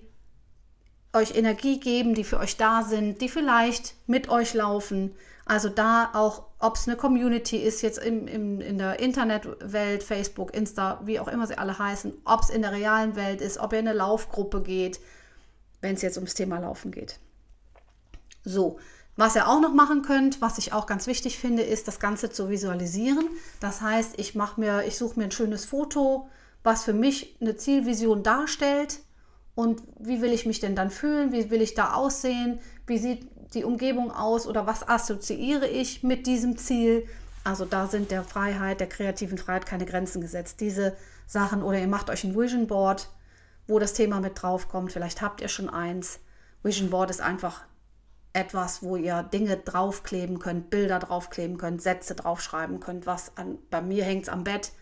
euch 1.11 1.35
Energie 1.35 1.79
geben, 1.81 2.15
die 2.15 2.23
für 2.23 2.39
euch 2.39 2.55
da 2.55 2.83
sind, 2.83 3.19
die 3.19 3.29
vielleicht 3.29 3.95
mit 4.07 4.29
euch 4.29 4.53
laufen. 4.53 5.15
Also 5.45 5.69
da 5.69 6.09
auch, 6.13 6.43
ob 6.59 6.75
es 6.75 6.87
eine 6.87 6.97
Community 6.97 7.57
ist, 7.57 7.83
jetzt 7.83 7.99
im, 7.99 8.27
im, 8.27 8.61
in 8.61 8.79
der 8.79 8.99
Internetwelt, 8.99 10.01
Facebook, 10.01 10.55
Insta, 10.55 10.99
wie 11.05 11.19
auch 11.19 11.27
immer 11.27 11.45
sie 11.45 11.57
alle 11.57 11.77
heißen, 11.77 12.13
ob 12.25 12.41
es 12.41 12.49
in 12.49 12.63
der 12.63 12.71
realen 12.71 13.15
Welt 13.15 13.41
ist, 13.41 13.59
ob 13.59 13.71
ihr 13.71 13.79
in 13.79 13.87
eine 13.87 13.97
Laufgruppe 13.97 14.63
geht, 14.63 14.99
wenn 15.81 15.93
es 15.93 16.01
jetzt 16.01 16.17
ums 16.17 16.33
Thema 16.33 16.57
Laufen 16.57 16.91
geht. 16.91 17.19
So, 18.43 18.79
was 19.17 19.35
ihr 19.35 19.47
auch 19.47 19.61
noch 19.61 19.73
machen 19.73 20.01
könnt, 20.01 20.41
was 20.41 20.57
ich 20.57 20.73
auch 20.73 20.87
ganz 20.87 21.05
wichtig 21.05 21.37
finde, 21.37 21.61
ist 21.61 21.87
das 21.87 21.99
Ganze 21.99 22.31
zu 22.31 22.49
visualisieren. 22.49 23.29
Das 23.59 23.81
heißt, 23.81 24.15
ich 24.17 24.33
mache 24.33 24.59
mir, 24.59 24.83
ich 24.85 24.97
suche 24.97 25.19
mir 25.19 25.25
ein 25.25 25.31
schönes 25.31 25.63
Foto, 25.63 26.27
was 26.63 26.83
für 26.83 26.93
mich 26.93 27.37
eine 27.39 27.55
Zielvision 27.55 28.23
darstellt 28.23 28.99
und 29.53 29.83
wie 29.99 30.21
will 30.21 30.33
ich 30.33 30.45
mich 30.45 30.59
denn 30.59 30.75
dann 30.75 30.89
fühlen, 30.89 31.31
wie 31.31 31.49
will 31.49 31.61
ich 31.61 31.75
da 31.75 31.93
aussehen, 31.93 32.59
wie 32.87 32.97
sieht 32.97 33.27
die 33.55 33.63
Umgebung 33.63 34.11
aus 34.11 34.47
oder 34.47 34.67
was 34.67 34.87
assoziiere 34.87 35.67
ich 35.67 36.03
mit 36.03 36.27
diesem 36.27 36.57
Ziel. 36.57 37.07
Also 37.43 37.65
da 37.65 37.87
sind 37.87 38.11
der 38.11 38.23
Freiheit, 38.23 38.79
der 38.79 38.89
kreativen 38.89 39.37
Freiheit 39.37 39.65
keine 39.65 39.85
Grenzen 39.85 40.21
gesetzt. 40.21 40.59
Diese 40.61 40.95
Sachen 41.27 41.63
oder 41.63 41.79
ihr 41.79 41.87
macht 41.87 42.09
euch 42.09 42.23
ein 42.23 42.35
Vision 42.35 42.67
Board, 42.67 43.09
wo 43.67 43.79
das 43.79 43.93
Thema 43.93 44.19
mit 44.19 44.41
drauf 44.41 44.67
kommt. 44.67 44.91
Vielleicht 44.91 45.21
habt 45.21 45.41
ihr 45.41 45.47
schon 45.47 45.69
eins. 45.69 46.19
Vision 46.63 46.89
Board 46.89 47.09
ist 47.09 47.21
einfach 47.21 47.65
etwas, 48.33 48.83
wo 48.83 48.97
ihr 48.97 49.23
Dinge 49.23 49.57
draufkleben 49.57 50.39
könnt, 50.39 50.69
Bilder 50.69 50.99
draufkleben 50.99 51.57
könnt, 51.57 51.81
Sätze 51.81 52.15
draufschreiben 52.15 52.79
könnt, 52.79 53.05
was 53.05 53.37
an, 53.37 53.57
bei 53.69 53.81
mir 53.81 54.03
hängt 54.03 54.23
es 54.23 54.29
am 54.29 54.43
Bett. 54.43 54.73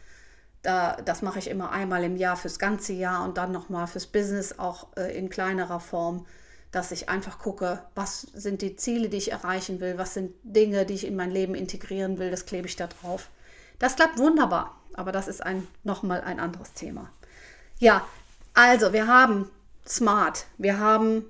Da, 0.64 0.96
das 0.96 1.22
mache 1.22 1.40
ich 1.40 1.50
immer 1.50 1.72
einmal 1.72 2.04
im 2.04 2.16
Jahr 2.16 2.38
fürs 2.38 2.58
ganze 2.58 2.94
Jahr 2.94 3.24
und 3.24 3.38
dann 3.38 3.52
nochmal 3.52 3.86
fürs 3.86 4.08
Business 4.08 4.58
auch 4.58 4.88
äh, 4.96 5.16
in 5.18 5.30
kleinerer 5.30 5.80
Form 5.80 6.26
dass 6.74 6.92
ich 6.92 7.08
einfach 7.08 7.38
gucke, 7.38 7.84
was 7.94 8.22
sind 8.22 8.64
die 8.64 8.76
Ziele, 8.76 9.08
die 9.08 9.18
ich 9.18 9.32
erreichen 9.32 9.80
will, 9.80 10.00
was 10.00 10.16
sind 10.16 10.34
Dinge, 10.42 10.88
die 10.88 10.96
ich 10.96 11.06
in 11.06 11.16
mein 11.16 11.30
Leben 11.30 11.54
integrieren 11.54 12.18
will, 12.18 12.32
das 12.32 12.48
klebe 12.48 12.68
ich 12.68 12.76
da 12.76 12.88
drauf. 12.88 13.30
Das 13.78 13.96
klappt 13.96 14.18
wunderbar, 14.18 14.76
aber 14.94 15.12
das 15.12 15.28
ist 15.28 15.44
ein, 15.44 15.68
nochmal 15.84 16.22
ein 16.22 16.40
anderes 16.40 16.74
Thema. 16.74 17.12
Ja, 17.78 18.04
also 18.56 18.92
wir 18.92 19.06
haben 19.06 19.50
Smart, 19.88 20.48
wir 20.58 20.80
haben 20.80 21.26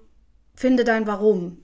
Finde 0.56 0.86
dein 0.86 1.08
Warum, 1.08 1.62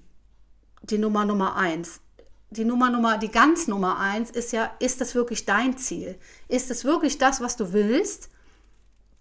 die 0.82 0.98
Nummer 0.98 1.24
Nummer 1.24 1.56
eins. 1.56 2.02
Die 2.50 2.66
Nummer 2.66 2.90
Nummer, 2.90 3.18
die 3.18 3.30
ganz 3.30 3.68
Nummer 3.68 4.00
eins 4.00 4.30
ist 4.30 4.52
ja, 4.52 4.72
ist 4.80 5.00
das 5.00 5.16
wirklich 5.16 5.46
dein 5.46 5.78
Ziel? 5.78 6.20
Ist 6.50 6.70
es 6.70 6.84
wirklich 6.84 7.18
das, 7.18 7.40
was 7.40 7.56
du 7.56 7.72
willst? 7.72 8.30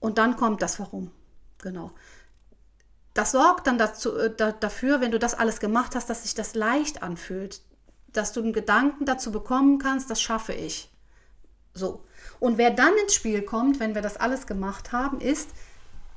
Und 0.00 0.18
dann 0.18 0.36
kommt 0.36 0.62
das 0.62 0.80
Warum. 0.80 1.12
Genau. 1.58 1.92
Das 3.18 3.32
sorgt 3.32 3.66
dann 3.66 3.78
dazu, 3.78 4.16
äh, 4.16 4.32
da, 4.32 4.52
dafür, 4.52 5.00
wenn 5.00 5.10
du 5.10 5.18
das 5.18 5.34
alles 5.34 5.58
gemacht 5.58 5.96
hast, 5.96 6.08
dass 6.08 6.22
sich 6.22 6.36
das 6.36 6.54
leicht 6.54 7.02
anfühlt, 7.02 7.62
dass 8.12 8.32
du 8.32 8.40
einen 8.40 8.52
Gedanken 8.52 9.06
dazu 9.06 9.32
bekommen 9.32 9.80
kannst, 9.80 10.08
das 10.08 10.22
schaffe 10.22 10.52
ich. 10.52 10.88
So. 11.74 12.04
Und 12.38 12.58
wer 12.58 12.70
dann 12.70 12.92
ins 13.02 13.14
Spiel 13.14 13.42
kommt, 13.42 13.80
wenn 13.80 13.96
wir 13.96 14.02
das 14.02 14.18
alles 14.18 14.46
gemacht 14.46 14.92
haben, 14.92 15.20
ist 15.20 15.48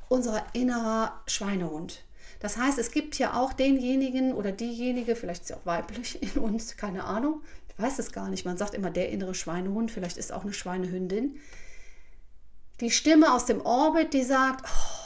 unser 0.10 0.46
innerer 0.54 1.20
Schweinehund. 1.26 2.04
Das 2.40 2.58
heißt, 2.58 2.78
es 2.78 2.92
gibt 2.92 3.18
ja 3.18 3.34
auch 3.34 3.54
denjenigen 3.54 4.34
oder 4.36 4.52
diejenige, 4.52 5.16
vielleicht 5.16 5.42
ist 5.42 5.48
sie 5.48 5.56
auch 5.56 5.66
weiblich 5.66 6.22
in 6.22 6.40
uns, 6.40 6.78
keine 6.78 7.06
Ahnung, 7.06 7.42
ich 7.68 7.84
weiß 7.84 7.98
es 7.98 8.12
gar 8.12 8.30
nicht. 8.30 8.46
Man 8.46 8.58
sagt 8.58 8.76
immer 8.76 8.92
der 8.92 9.10
innere 9.10 9.34
Schweinehund, 9.34 9.90
vielleicht 9.90 10.18
ist 10.18 10.32
auch 10.32 10.44
eine 10.44 10.54
Schweinehündin. 10.54 11.40
Die 12.80 12.92
Stimme 12.92 13.34
aus 13.34 13.48
dem 13.48 13.60
Orbit, 13.62 14.14
die 14.14 14.24
sagt, 14.24 14.68
oh, 14.68 15.02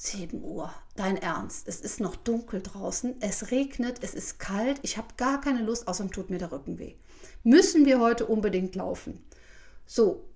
7 0.00 0.42
Uhr. 0.42 0.72
Dein 1.00 1.16
Ernst. 1.16 1.66
Es 1.66 1.80
ist 1.80 1.98
noch 1.98 2.14
dunkel 2.14 2.60
draußen. 2.60 3.14
Es 3.20 3.50
regnet. 3.50 4.00
Es 4.02 4.12
ist 4.12 4.38
kalt. 4.38 4.80
Ich 4.82 4.98
habe 4.98 5.08
gar 5.16 5.40
keine 5.40 5.62
Lust, 5.62 5.88
außerdem 5.88 6.12
tut 6.12 6.28
mir 6.28 6.36
der 6.36 6.52
Rücken 6.52 6.78
weh. 6.78 6.92
Müssen 7.42 7.86
wir 7.86 8.00
heute 8.00 8.26
unbedingt 8.26 8.74
laufen? 8.74 9.24
So, 9.86 10.28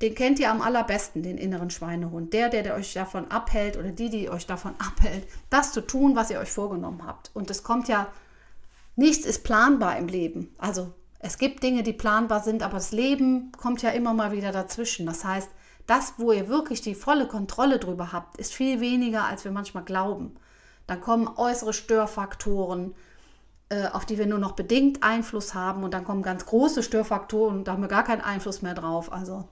den 0.00 0.16
kennt 0.16 0.40
ihr 0.40 0.50
am 0.50 0.60
allerbesten, 0.60 1.22
den 1.22 1.38
inneren 1.38 1.70
Schweinehund. 1.70 2.32
Der, 2.32 2.48
der, 2.48 2.64
der 2.64 2.74
euch 2.74 2.92
davon 2.94 3.30
abhält 3.30 3.76
oder 3.76 3.92
die, 3.92 4.10
die 4.10 4.28
euch 4.28 4.44
davon 4.44 4.74
abhält, 4.80 5.24
das 5.50 5.70
zu 5.70 5.82
tun, 5.82 6.16
was 6.16 6.30
ihr 6.30 6.40
euch 6.40 6.50
vorgenommen 6.50 7.06
habt. 7.06 7.30
Und 7.32 7.48
es 7.48 7.62
kommt 7.62 7.86
ja, 7.86 8.10
nichts 8.96 9.24
ist 9.24 9.44
planbar 9.44 9.98
im 9.98 10.08
Leben. 10.08 10.52
Also 10.58 10.92
es 11.20 11.38
gibt 11.38 11.62
Dinge, 11.62 11.84
die 11.84 11.92
planbar 11.92 12.42
sind, 12.42 12.64
aber 12.64 12.74
das 12.74 12.90
Leben 12.90 13.52
kommt 13.52 13.82
ja 13.82 13.90
immer 13.90 14.14
mal 14.14 14.32
wieder 14.32 14.50
dazwischen. 14.50 15.06
Das 15.06 15.24
heißt, 15.24 15.48
das, 15.86 16.14
wo 16.18 16.32
ihr 16.32 16.48
wirklich 16.48 16.80
die 16.80 16.94
volle 16.94 17.26
Kontrolle 17.26 17.78
drüber 17.78 18.12
habt, 18.12 18.36
ist 18.38 18.54
viel 18.54 18.80
weniger, 18.80 19.24
als 19.24 19.44
wir 19.44 19.52
manchmal 19.52 19.84
glauben. 19.84 20.36
Dann 20.86 21.00
kommen 21.00 21.28
äußere 21.28 21.72
Störfaktoren, 21.72 22.94
äh, 23.68 23.86
auf 23.88 24.04
die 24.04 24.18
wir 24.18 24.26
nur 24.26 24.38
noch 24.38 24.52
bedingt 24.52 25.02
Einfluss 25.02 25.54
haben 25.54 25.82
und 25.84 25.94
dann 25.94 26.04
kommen 26.04 26.22
ganz 26.22 26.46
große 26.46 26.82
Störfaktoren 26.82 27.64
da 27.64 27.72
haben 27.72 27.82
wir 27.82 27.88
gar 27.88 28.04
keinen 28.04 28.20
Einfluss 28.20 28.62
mehr 28.62 28.74
drauf. 28.74 29.12
Also 29.12 29.48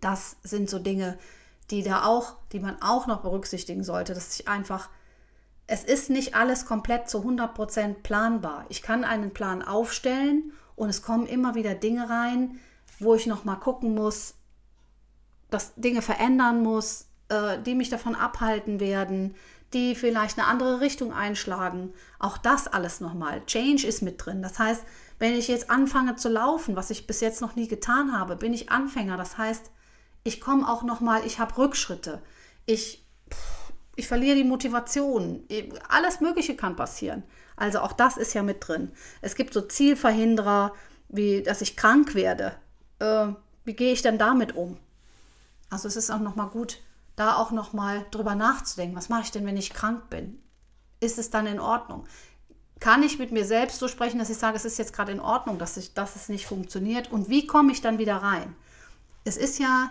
das 0.00 0.36
sind 0.42 0.68
so 0.68 0.78
Dinge, 0.78 1.18
die 1.70 1.82
da 1.82 2.04
auch, 2.04 2.36
die 2.52 2.60
man 2.60 2.80
auch 2.82 3.06
noch 3.06 3.22
berücksichtigen 3.22 3.84
sollte, 3.84 4.14
dass 4.14 4.38
ich 4.38 4.48
einfach, 4.48 4.90
es 5.66 5.84
ist 5.84 6.10
nicht 6.10 6.34
alles 6.34 6.66
komplett 6.66 7.08
zu 7.08 7.18
100% 7.18 8.02
planbar. 8.02 8.66
Ich 8.68 8.82
kann 8.82 9.04
einen 9.04 9.32
Plan 9.32 9.62
aufstellen 9.62 10.52
und 10.76 10.90
es 10.90 11.02
kommen 11.02 11.26
immer 11.26 11.54
wieder 11.54 11.74
Dinge 11.74 12.10
rein, 12.10 12.58
wo 12.98 13.14
ich 13.14 13.26
noch 13.26 13.44
mal 13.44 13.56
gucken 13.56 13.94
muss, 13.94 14.34
dass 15.54 15.74
Dinge 15.76 16.02
verändern 16.02 16.62
muss, 16.62 17.06
äh, 17.28 17.58
die 17.62 17.74
mich 17.74 17.88
davon 17.88 18.16
abhalten 18.16 18.80
werden, 18.80 19.36
die 19.72 19.94
vielleicht 19.94 20.38
eine 20.38 20.48
andere 20.48 20.80
Richtung 20.80 21.12
einschlagen. 21.12 21.92
Auch 22.18 22.38
das 22.38 22.66
alles 22.68 23.00
nochmal. 23.00 23.44
Change 23.46 23.86
ist 23.86 24.02
mit 24.02 24.24
drin. 24.24 24.42
Das 24.42 24.58
heißt, 24.58 24.82
wenn 25.18 25.34
ich 25.34 25.48
jetzt 25.48 25.70
anfange 25.70 26.16
zu 26.16 26.28
laufen, 26.28 26.76
was 26.76 26.90
ich 26.90 27.06
bis 27.06 27.20
jetzt 27.20 27.40
noch 27.40 27.56
nie 27.56 27.68
getan 27.68 28.18
habe, 28.18 28.36
bin 28.36 28.52
ich 28.52 28.70
Anfänger. 28.70 29.16
Das 29.16 29.38
heißt, 29.38 29.70
ich 30.24 30.40
komme 30.40 30.68
auch 30.68 30.82
nochmal, 30.82 31.24
ich 31.24 31.38
habe 31.38 31.56
Rückschritte. 31.56 32.20
Ich, 32.66 33.06
ich 33.94 34.08
verliere 34.08 34.36
die 34.36 34.44
Motivation. 34.44 35.44
Alles 35.88 36.20
Mögliche 36.20 36.56
kann 36.56 36.76
passieren. 36.76 37.22
Also 37.56 37.80
auch 37.80 37.92
das 37.92 38.16
ist 38.16 38.34
ja 38.34 38.42
mit 38.42 38.66
drin. 38.66 38.90
Es 39.20 39.36
gibt 39.36 39.54
so 39.54 39.60
Zielverhinderer, 39.60 40.72
wie 41.08 41.42
dass 41.42 41.62
ich 41.62 41.76
krank 41.76 42.14
werde. 42.14 42.56
Äh, 42.98 43.28
wie 43.64 43.74
gehe 43.74 43.92
ich 43.92 44.02
denn 44.02 44.18
damit 44.18 44.56
um? 44.56 44.78
Also 45.74 45.88
es 45.88 45.96
ist 45.96 46.12
auch 46.12 46.20
nochmal 46.20 46.50
gut, 46.50 46.78
da 47.16 47.34
auch 47.34 47.50
nochmal 47.50 48.06
drüber 48.12 48.36
nachzudenken. 48.36 48.96
Was 48.96 49.08
mache 49.08 49.22
ich 49.22 49.32
denn, 49.32 49.44
wenn 49.44 49.56
ich 49.56 49.74
krank 49.74 50.08
bin? 50.08 50.38
Ist 51.00 51.18
es 51.18 51.30
dann 51.30 51.48
in 51.48 51.58
Ordnung? 51.58 52.04
Kann 52.78 53.02
ich 53.02 53.18
mit 53.18 53.32
mir 53.32 53.44
selbst 53.44 53.80
so 53.80 53.88
sprechen, 53.88 54.20
dass 54.20 54.30
ich 54.30 54.38
sage, 54.38 54.56
es 54.56 54.64
ist 54.64 54.78
jetzt 54.78 54.92
gerade 54.92 55.10
in 55.10 55.18
Ordnung, 55.18 55.58
dass, 55.58 55.76
ich, 55.76 55.92
dass 55.92 56.14
es 56.14 56.28
nicht 56.28 56.46
funktioniert? 56.46 57.10
Und 57.10 57.28
wie 57.28 57.48
komme 57.48 57.72
ich 57.72 57.80
dann 57.80 57.98
wieder 57.98 58.18
rein? 58.18 58.54
Es 59.24 59.36
ist 59.36 59.58
ja, 59.58 59.90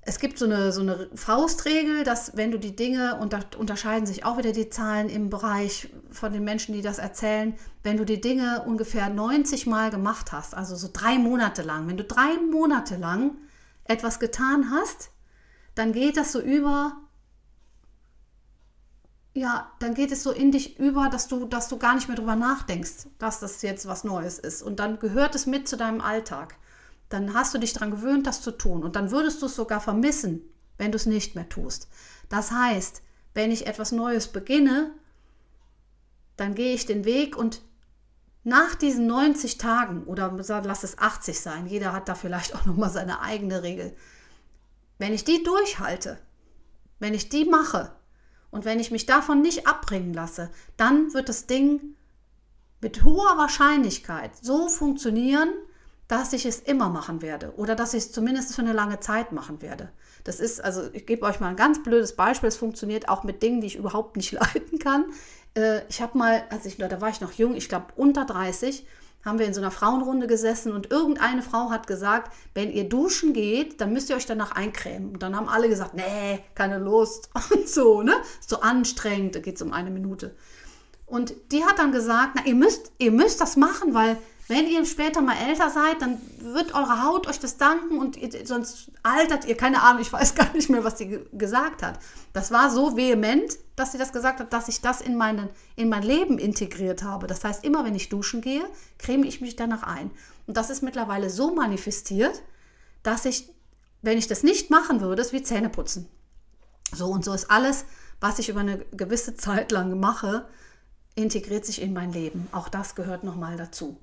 es 0.00 0.18
gibt 0.18 0.38
so 0.38 0.46
eine, 0.46 0.72
so 0.72 0.80
eine 0.80 1.08
Faustregel, 1.14 2.02
dass 2.02 2.36
wenn 2.36 2.50
du 2.50 2.58
die 2.58 2.74
Dinge, 2.74 3.16
und 3.20 3.32
da 3.32 3.38
unterscheiden 3.58 4.06
sich 4.06 4.24
auch 4.24 4.38
wieder 4.38 4.50
die 4.50 4.70
Zahlen 4.70 5.08
im 5.08 5.30
Bereich 5.30 5.88
von 6.10 6.32
den 6.32 6.42
Menschen, 6.42 6.74
die 6.74 6.82
das 6.82 6.98
erzählen, 6.98 7.54
wenn 7.84 7.96
du 7.96 8.04
die 8.04 8.20
Dinge 8.20 8.64
ungefähr 8.66 9.08
90 9.08 9.68
Mal 9.68 9.92
gemacht 9.92 10.32
hast, 10.32 10.56
also 10.56 10.74
so 10.74 10.88
drei 10.92 11.16
Monate 11.16 11.62
lang, 11.62 11.86
wenn 11.86 11.96
du 11.96 12.02
drei 12.02 12.36
Monate 12.50 12.96
lang 12.96 13.36
etwas 13.88 14.20
getan 14.20 14.70
hast, 14.70 15.10
dann 15.74 15.92
geht 15.92 16.16
das 16.16 16.32
so 16.32 16.40
über, 16.40 16.96
ja, 19.34 19.72
dann 19.80 19.94
geht 19.94 20.12
es 20.12 20.22
so 20.22 20.30
in 20.30 20.52
dich 20.52 20.78
über, 20.78 21.08
dass 21.08 21.28
du, 21.28 21.46
dass 21.46 21.68
du 21.68 21.78
gar 21.78 21.94
nicht 21.94 22.08
mehr 22.08 22.16
drüber 22.16 22.36
nachdenkst, 22.36 23.08
dass 23.18 23.40
das 23.40 23.62
jetzt 23.62 23.86
was 23.86 24.04
Neues 24.04 24.38
ist. 24.38 24.62
Und 24.62 24.78
dann 24.80 24.98
gehört 24.98 25.34
es 25.34 25.46
mit 25.46 25.68
zu 25.68 25.76
deinem 25.76 26.00
Alltag. 26.00 26.56
Dann 27.08 27.34
hast 27.34 27.54
du 27.54 27.58
dich 27.58 27.72
daran 27.72 27.90
gewöhnt, 27.90 28.26
das 28.26 28.42
zu 28.42 28.50
tun. 28.50 28.82
Und 28.82 28.96
dann 28.96 29.10
würdest 29.10 29.40
du 29.40 29.46
es 29.46 29.54
sogar 29.54 29.80
vermissen, 29.80 30.42
wenn 30.76 30.92
du 30.92 30.96
es 30.96 31.06
nicht 31.06 31.34
mehr 31.34 31.48
tust. 31.48 31.88
Das 32.28 32.50
heißt, 32.50 33.02
wenn 33.34 33.50
ich 33.50 33.66
etwas 33.66 33.92
Neues 33.92 34.28
beginne, 34.28 34.92
dann 36.36 36.54
gehe 36.54 36.74
ich 36.74 36.86
den 36.86 37.04
Weg 37.04 37.36
und 37.36 37.62
nach 38.48 38.74
diesen 38.74 39.06
90 39.06 39.58
Tagen 39.58 40.04
oder 40.04 40.32
lass 40.32 40.82
es 40.82 40.98
80 40.98 41.38
sein, 41.38 41.66
jeder 41.66 41.92
hat 41.92 42.08
da 42.08 42.14
vielleicht 42.14 42.54
auch 42.54 42.64
noch 42.64 42.76
mal 42.76 42.90
seine 42.90 43.20
eigene 43.20 43.62
Regel. 43.62 43.94
Wenn 44.98 45.12
ich 45.12 45.24
die 45.24 45.42
durchhalte, 45.42 46.18
wenn 46.98 47.14
ich 47.14 47.28
die 47.28 47.44
mache 47.44 47.92
und 48.50 48.64
wenn 48.64 48.80
ich 48.80 48.90
mich 48.90 49.06
davon 49.06 49.42
nicht 49.42 49.66
abbringen 49.66 50.12
lasse, 50.12 50.50
dann 50.76 51.14
wird 51.14 51.28
das 51.28 51.46
Ding 51.46 51.94
mit 52.80 53.04
hoher 53.04 53.36
Wahrscheinlichkeit 53.36 54.32
so 54.40 54.68
funktionieren, 54.68 55.50
dass 56.08 56.32
ich 56.32 56.46
es 56.46 56.58
immer 56.60 56.88
machen 56.88 57.20
werde 57.20 57.52
oder 57.56 57.76
dass 57.76 57.92
ich 57.92 58.04
es 58.04 58.12
zumindest 58.12 58.54
für 58.54 58.62
eine 58.62 58.72
lange 58.72 58.98
Zeit 58.98 59.30
machen 59.32 59.60
werde. 59.60 59.92
Das 60.24 60.40
ist, 60.40 60.64
also 60.64 60.88
ich 60.92 61.06
gebe 61.06 61.26
euch 61.26 61.38
mal 61.38 61.48
ein 61.48 61.56
ganz 61.56 61.82
blödes 61.82 62.16
Beispiel, 62.16 62.48
es 62.48 62.56
funktioniert 62.56 63.08
auch 63.08 63.24
mit 63.24 63.42
Dingen, 63.42 63.60
die 63.60 63.66
ich 63.66 63.76
überhaupt 63.76 64.16
nicht 64.16 64.32
leiten 64.32 64.78
kann. 64.78 65.04
Äh, 65.58 65.82
ich 65.88 66.00
habe 66.00 66.16
mal, 66.16 66.44
als 66.50 66.64
ich, 66.66 66.76
da 66.76 67.00
war 67.00 67.08
ich 67.10 67.20
noch 67.20 67.32
jung, 67.32 67.54
ich 67.54 67.68
glaube 67.68 67.86
unter 67.96 68.24
30, 68.24 68.86
haben 69.24 69.38
wir 69.38 69.46
in 69.46 69.54
so 69.54 69.60
einer 69.60 69.72
Frauenrunde 69.72 70.28
gesessen 70.28 70.72
und 70.72 70.90
irgendeine 70.90 71.42
Frau 71.42 71.70
hat 71.70 71.86
gesagt, 71.86 72.32
wenn 72.54 72.70
ihr 72.70 72.88
duschen 72.88 73.32
geht, 73.32 73.80
dann 73.80 73.92
müsst 73.92 74.08
ihr 74.08 74.16
euch 74.16 74.26
danach 74.26 74.52
eincremen. 74.52 75.10
Und 75.10 75.22
dann 75.22 75.36
haben 75.36 75.48
alle 75.48 75.68
gesagt, 75.68 75.94
nee, 75.94 76.38
keine 76.54 76.78
Lust 76.78 77.28
und 77.50 77.68
so, 77.68 78.02
ne? 78.02 78.14
So 78.46 78.60
anstrengend, 78.60 79.34
da 79.34 79.40
geht 79.40 79.56
es 79.56 79.62
um 79.62 79.72
eine 79.72 79.90
Minute. 79.90 80.36
Und 81.04 81.34
die 81.50 81.64
hat 81.64 81.78
dann 81.78 81.90
gesagt, 81.90 82.32
na, 82.36 82.46
ihr 82.46 82.54
müsst, 82.54 82.92
ihr 82.98 83.10
müsst 83.10 83.40
das 83.40 83.56
machen, 83.56 83.92
weil 83.92 84.18
wenn 84.48 84.66
ihr 84.66 84.86
später 84.86 85.20
mal 85.20 85.36
älter 85.36 85.68
seid, 85.68 86.00
dann 86.00 86.18
wird 86.40 86.74
eure 86.74 87.04
Haut 87.04 87.26
euch 87.26 87.38
das 87.38 87.58
danken 87.58 87.98
und 87.98 88.16
ihr, 88.16 88.46
sonst 88.46 88.90
altert 89.02 89.44
ihr, 89.44 89.54
keine 89.54 89.82
Ahnung, 89.82 90.00
ich 90.00 90.12
weiß 90.12 90.34
gar 90.34 90.52
nicht 90.54 90.70
mehr, 90.70 90.84
was 90.84 90.96
sie 90.96 91.20
gesagt 91.32 91.82
hat. 91.82 92.00
Das 92.32 92.50
war 92.50 92.70
so 92.70 92.96
vehement, 92.96 93.58
dass 93.76 93.92
sie 93.92 93.98
das 93.98 94.10
gesagt 94.10 94.40
hat, 94.40 94.52
dass 94.54 94.68
ich 94.68 94.80
das 94.80 95.02
in, 95.02 95.16
meine, 95.16 95.50
in 95.76 95.90
mein 95.90 96.02
Leben 96.02 96.38
integriert 96.38 97.02
habe. 97.02 97.26
Das 97.26 97.44
heißt, 97.44 97.62
immer 97.62 97.84
wenn 97.84 97.94
ich 97.94 98.08
duschen 98.08 98.40
gehe, 98.40 98.64
creme 98.96 99.24
ich 99.24 99.42
mich 99.42 99.54
danach 99.54 99.82
ein. 99.82 100.10
Und 100.46 100.56
das 100.56 100.70
ist 100.70 100.82
mittlerweile 100.82 101.28
so 101.28 101.54
manifestiert, 101.54 102.42
dass 103.02 103.26
ich, 103.26 103.50
wenn 104.00 104.16
ich 104.16 104.28
das 104.28 104.42
nicht 104.42 104.70
machen 104.70 105.02
würde, 105.02 105.20
es 105.20 105.34
wie 105.34 105.42
Zähne 105.42 105.68
putzen. 105.68 106.08
So 106.90 107.08
und 107.08 107.22
so 107.22 107.34
ist 107.34 107.50
alles, 107.50 107.84
was 108.18 108.38
ich 108.38 108.48
über 108.48 108.60
eine 108.60 108.78
gewisse 108.92 109.34
Zeit 109.34 109.72
lang 109.72 110.00
mache, 110.00 110.48
integriert 111.16 111.66
sich 111.66 111.82
in 111.82 111.92
mein 111.92 112.14
Leben. 112.14 112.48
Auch 112.50 112.70
das 112.70 112.94
gehört 112.94 113.24
nochmal 113.24 113.58
dazu 113.58 113.98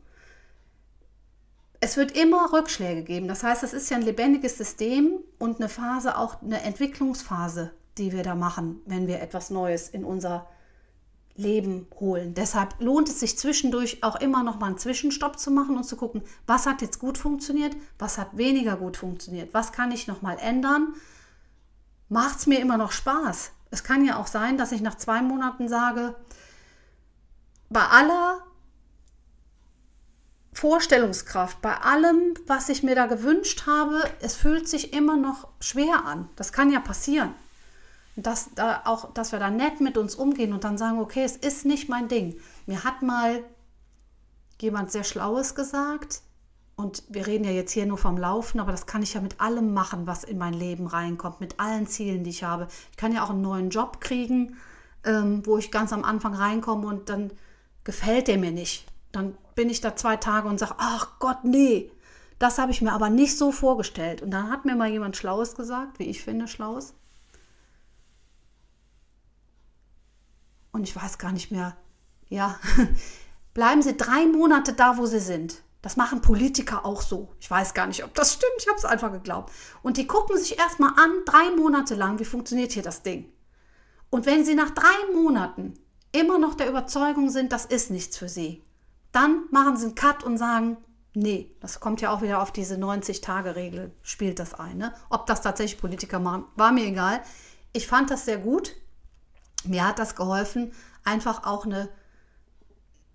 es 1.86 1.98
wird 1.98 2.18
immer 2.18 2.52
Rückschläge 2.52 3.04
geben. 3.04 3.28
Das 3.28 3.44
heißt, 3.44 3.62
es 3.62 3.72
ist 3.72 3.92
ja 3.92 3.98
ein 3.98 4.02
lebendiges 4.02 4.58
System 4.58 5.20
und 5.38 5.60
eine 5.60 5.70
Phase, 5.70 6.18
auch 6.18 6.42
eine 6.42 6.64
Entwicklungsphase, 6.64 7.74
die 8.00 8.12
wir 8.12 8.24
da 8.24 8.34
machen, 8.34 8.82
wenn 8.88 9.06
wir 9.06 9.22
etwas 9.22 9.52
Neues 9.52 9.90
in 9.90 10.04
unser 10.04 10.48
Leben 11.36 11.86
holen. 12.00 12.34
Deshalb 12.34 12.74
lohnt 12.80 13.08
es 13.08 13.20
sich 13.20 13.38
zwischendurch 13.38 14.04
auch 14.04 14.16
immer 14.16 14.42
noch 14.42 14.58
mal 14.58 14.68
einen 14.68 14.80
Zwischenstopp 14.80 15.38
zu 15.38 15.52
machen 15.52 15.78
und 15.78 15.84
zu 15.84 15.96
gucken, 15.96 16.24
was 16.48 16.66
hat 16.66 16.82
jetzt 16.82 16.98
gut 16.98 17.20
funktioniert, 17.20 17.76
was 18.00 18.18
hat 18.18 18.36
weniger 18.36 18.78
gut 18.78 18.98
funktioniert, 18.98 19.54
was 19.54 19.72
kann 19.72 19.92
ich 19.92 20.08
noch 20.08 20.24
mal 20.24 20.40
ändern. 20.40 20.96
Macht 22.10 22.40
es 22.40 22.48
mir 22.48 22.62
immer 22.62 22.78
noch 22.78 22.94
Spaß? 22.94 23.52
Es 23.70 23.84
kann 23.84 24.04
ja 24.04 24.18
auch 24.20 24.28
sein, 24.28 24.58
dass 24.58 24.72
ich 24.72 24.82
nach 24.82 24.96
zwei 24.96 25.22
Monaten 25.22 25.68
sage, 25.68 26.16
bei 27.70 27.86
aller 27.86 28.44
Vorstellungskraft, 30.56 31.62
bei 31.62 31.76
allem, 31.78 32.34
was 32.48 32.70
ich 32.70 32.82
mir 32.82 32.96
da 32.96 33.08
gewünscht 33.08 33.68
habe, 33.68 34.02
es 34.22 34.36
fühlt 34.36 34.70
sich 34.70 34.94
immer 34.94 35.18
noch 35.18 35.50
schwer 35.60 36.06
an. 36.06 36.30
Das 36.38 36.54
kann 36.54 36.72
ja 36.72 36.80
passieren. 36.80 37.34
dass, 38.16 38.50
da 38.56 38.82
auch, 38.86 39.14
dass 39.14 39.34
wir 39.34 39.40
da 39.40 39.50
nett 39.50 39.82
mit 39.82 39.98
uns 39.98 40.16
umgehen 40.16 40.54
und 40.54 40.64
dann 40.64 40.78
sagen, 40.78 41.00
okay, 41.00 41.24
es 41.26 41.36
ist 41.36 41.66
nicht 41.66 41.90
mein 41.90 42.08
Ding. 42.08 42.40
Mir 42.66 42.86
hat 42.86 43.02
mal 43.02 43.44
jemand 44.62 44.92
sehr 44.92 45.04
Schlaues 45.04 45.56
gesagt, 45.56 46.22
und 46.78 47.04
wir 47.08 47.26
reden 47.26 47.46
ja 47.46 47.52
jetzt 47.52 47.72
hier 47.72 47.86
nur 47.86 47.98
vom 47.98 48.18
Laufen, 48.18 48.60
aber 48.60 48.72
das 48.72 48.86
kann 48.86 49.02
ich 49.02 49.14
ja 49.14 49.22
mit 49.22 49.40
allem 49.40 49.74
machen, 49.74 50.08
was 50.08 50.24
in 50.24 50.38
mein 50.38 50.54
Leben 50.54 50.88
reinkommt, 50.88 51.40
mit 51.40 51.60
allen 51.60 51.88
Zielen, 51.88 52.24
die 52.24 52.32
ich 52.32 52.44
habe. 52.44 52.68
Ich 52.92 52.98
kann 52.98 53.14
ja 53.14 53.24
auch 53.24 53.30
einen 53.30 53.42
neuen 53.42 53.70
Job 53.70 54.02
kriegen, 54.02 54.58
ähm, 55.06 55.46
wo 55.46 55.58
ich 55.58 55.72
ganz 55.72 55.94
am 55.94 56.04
Anfang 56.04 56.34
reinkomme 56.34 56.88
und 56.88 57.10
dann 57.10 57.32
gefällt 57.86 58.28
der 58.28 58.38
mir 58.38 58.52
nicht. 58.52 58.86
Dann 59.16 59.38
bin 59.56 59.70
ich 59.70 59.80
da 59.80 59.96
zwei 59.96 60.18
Tage 60.18 60.50
und 60.50 60.60
sage, 60.60 60.76
ach 60.78 61.20
Gott, 61.20 61.44
nee, 61.44 61.90
das 62.38 62.58
habe 62.58 62.72
ich 62.72 62.82
mir 62.82 62.92
aber 62.92 63.10
nicht 63.10 63.38
so 63.38 63.54
vorgestellt. 63.54 64.22
Und 64.22 64.32
dann 64.32 64.52
hat 64.52 64.66
mir 64.66 64.76
mal 64.76 64.90
jemand 64.90 65.16
Schlaues 65.16 65.56
gesagt, 65.56 66.00
wie 66.00 66.10
ich 66.10 66.22
finde, 66.22 66.50
Schlaues. 66.50 66.94
Und 70.74 70.84
ich 70.84 70.94
weiß 70.94 71.18
gar 71.18 71.32
nicht 71.32 71.52
mehr, 71.52 71.78
ja, 72.28 72.60
bleiben 73.54 73.82
Sie 73.82 73.96
drei 73.96 74.26
Monate 74.26 74.74
da, 74.74 74.98
wo 74.98 75.06
Sie 75.06 75.22
sind. 75.22 75.62
Das 75.82 75.96
machen 75.96 76.20
Politiker 76.20 76.84
auch 76.84 77.02
so. 77.02 77.32
Ich 77.40 77.50
weiß 77.50 77.74
gar 77.74 77.88
nicht, 77.88 78.04
ob 78.04 78.14
das 78.16 78.34
stimmt. 78.34 78.56
Ich 78.58 78.68
habe 78.68 78.78
es 78.78 78.84
einfach 78.84 79.14
geglaubt. 79.14 79.54
Und 79.82 79.96
die 79.96 80.08
gucken 80.08 80.38
sich 80.38 80.60
erstmal 80.60 80.92
an, 80.98 81.12
drei 81.26 81.52
Monate 81.52 81.96
lang, 81.96 82.20
wie 82.20 82.26
funktioniert 82.26 82.74
hier 82.74 82.84
das 82.84 83.04
Ding. 83.04 83.32
Und 84.10 84.26
wenn 84.26 84.44
sie 84.44 84.56
nach 84.56 84.72
drei 84.72 85.14
Monaten 85.14 85.76
immer 86.12 86.38
noch 86.38 86.56
der 86.56 86.68
Überzeugung 86.68 87.30
sind, 87.30 87.54
das 87.54 87.66
ist 87.66 87.92
nichts 87.92 88.18
für 88.18 88.28
sie, 88.28 88.65
dann 89.16 89.46
machen 89.52 89.78
sie 89.78 89.86
einen 89.86 89.96
Cut 89.96 90.24
und 90.24 90.38
sagen, 90.38 90.78
nee, 91.14 91.56
das 91.62 91.80
kommt 91.80 92.02
ja 92.02 92.12
auch 92.12 92.22
wieder 92.22 92.42
auf 92.42 92.52
diese 92.52 92.76
90-Tage-Regel, 92.76 93.92
spielt 94.04 94.40
das 94.40 94.54
ein. 94.54 94.78
Ne? 94.78 94.94
Ob 95.10 95.26
das 95.26 95.42
tatsächlich 95.42 95.80
Politiker 95.80 96.20
machen, 96.20 96.46
war 96.56 96.72
mir 96.72 96.86
egal. 96.86 97.22
Ich 97.74 97.88
fand 97.88 98.12
das 98.12 98.26
sehr 98.26 98.38
gut. 98.38 98.74
Mir 99.64 99.88
hat 99.88 100.00
das 100.00 100.16
geholfen, 100.16 100.74
einfach 101.04 101.46
auch 101.46 101.66
eine, 101.66 101.90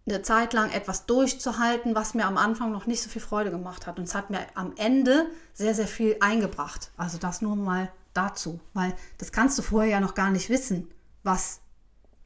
eine 0.07 0.23
Zeit 0.23 0.53
lang 0.53 0.71
etwas 0.71 1.07
durchzuhalten, 1.07 1.95
was 1.95 2.15
mir 2.15 2.27
am 2.27 2.39
Anfang 2.39 2.73
noch 2.73 2.87
nicht 2.87 3.03
so 3.03 3.11
viel 3.11 3.23
Freude 3.23 3.51
gemacht 3.51 3.87
hat. 3.87 3.99
Und 3.99 4.05
es 4.05 4.15
hat 4.15 4.31
mir 4.31 4.41
am 4.55 4.73
Ende 4.77 5.27
sehr, 5.53 5.75
sehr 5.75 5.87
viel 5.87 6.17
eingebracht. 6.21 6.91
Also 6.97 7.19
das 7.19 7.43
nur 7.43 7.57
mal 7.57 7.93
dazu, 8.15 8.61
weil 8.75 8.95
das 9.19 9.31
kannst 9.33 9.59
du 9.59 9.63
vorher 9.63 9.91
ja 9.91 10.01
noch 10.01 10.15
gar 10.15 10.31
nicht 10.31 10.49
wissen, 10.49 10.89
was 11.23 11.61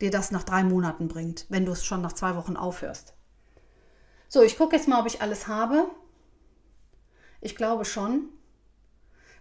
dir 0.00 0.10
das 0.10 0.30
nach 0.30 0.44
drei 0.44 0.64
Monaten 0.64 1.08
bringt, 1.08 1.46
wenn 1.48 1.66
du 1.66 1.72
es 1.72 1.84
schon 1.84 2.00
nach 2.00 2.12
zwei 2.12 2.36
Wochen 2.36 2.56
aufhörst. 2.56 3.14
So, 4.34 4.42
ich 4.42 4.58
gucke 4.58 4.74
jetzt 4.74 4.88
mal, 4.88 4.98
ob 4.98 5.06
ich 5.06 5.22
alles 5.22 5.46
habe. 5.46 5.86
Ich 7.40 7.54
glaube 7.54 7.84
schon. 7.84 8.30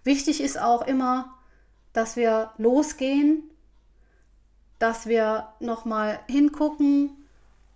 Wichtig 0.04 0.40
ist 0.40 0.62
auch 0.62 0.84
immer, 0.84 1.34
dass 1.94 2.16
wir 2.16 2.52
losgehen, 2.60 3.42
dass 4.78 5.08
wir 5.08 5.48
nochmal 5.60 6.20
hingucken 6.30 7.10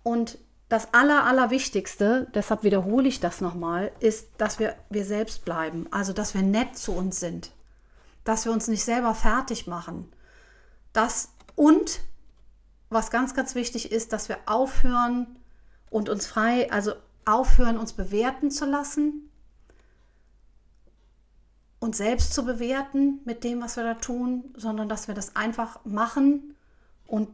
und 0.04 0.38
das 0.68 0.94
Aller, 0.94 1.24
Allerwichtigste, 1.24 2.28
deshalb 2.36 2.62
wiederhole 2.62 3.08
ich 3.08 3.18
das 3.18 3.40
nochmal, 3.40 3.90
ist, 3.98 4.28
dass 4.38 4.60
wir 4.60 4.76
wir 4.88 5.04
selbst 5.04 5.44
bleiben. 5.44 5.88
Also, 5.90 6.12
dass 6.12 6.34
wir 6.34 6.42
nett 6.42 6.78
zu 6.78 6.92
uns 6.92 7.18
sind 7.18 7.50
dass 8.22 8.44
wir 8.44 8.52
uns 8.52 8.68
nicht 8.68 8.84
selber 8.84 9.14
fertig 9.14 9.66
machen. 9.66 10.12
Das 10.92 11.32
und 11.56 12.00
was 12.90 13.10
ganz, 13.10 13.34
ganz 13.34 13.56
wichtig 13.56 13.90
ist, 13.90 14.12
dass 14.12 14.28
wir 14.28 14.38
aufhören 14.46 15.38
und 15.90 16.08
uns 16.08 16.26
frei, 16.26 16.70
also 16.70 16.92
aufhören, 17.28 17.78
uns 17.78 17.92
bewerten 17.92 18.50
zu 18.50 18.64
lassen, 18.64 19.30
uns 21.80 21.96
selbst 21.96 22.34
zu 22.34 22.44
bewerten 22.44 23.20
mit 23.24 23.44
dem, 23.44 23.62
was 23.62 23.76
wir 23.76 23.84
da 23.84 23.94
tun, 23.94 24.52
sondern 24.56 24.88
dass 24.88 25.08
wir 25.08 25.14
das 25.14 25.36
einfach 25.36 25.84
machen 25.84 26.54
und 27.06 27.28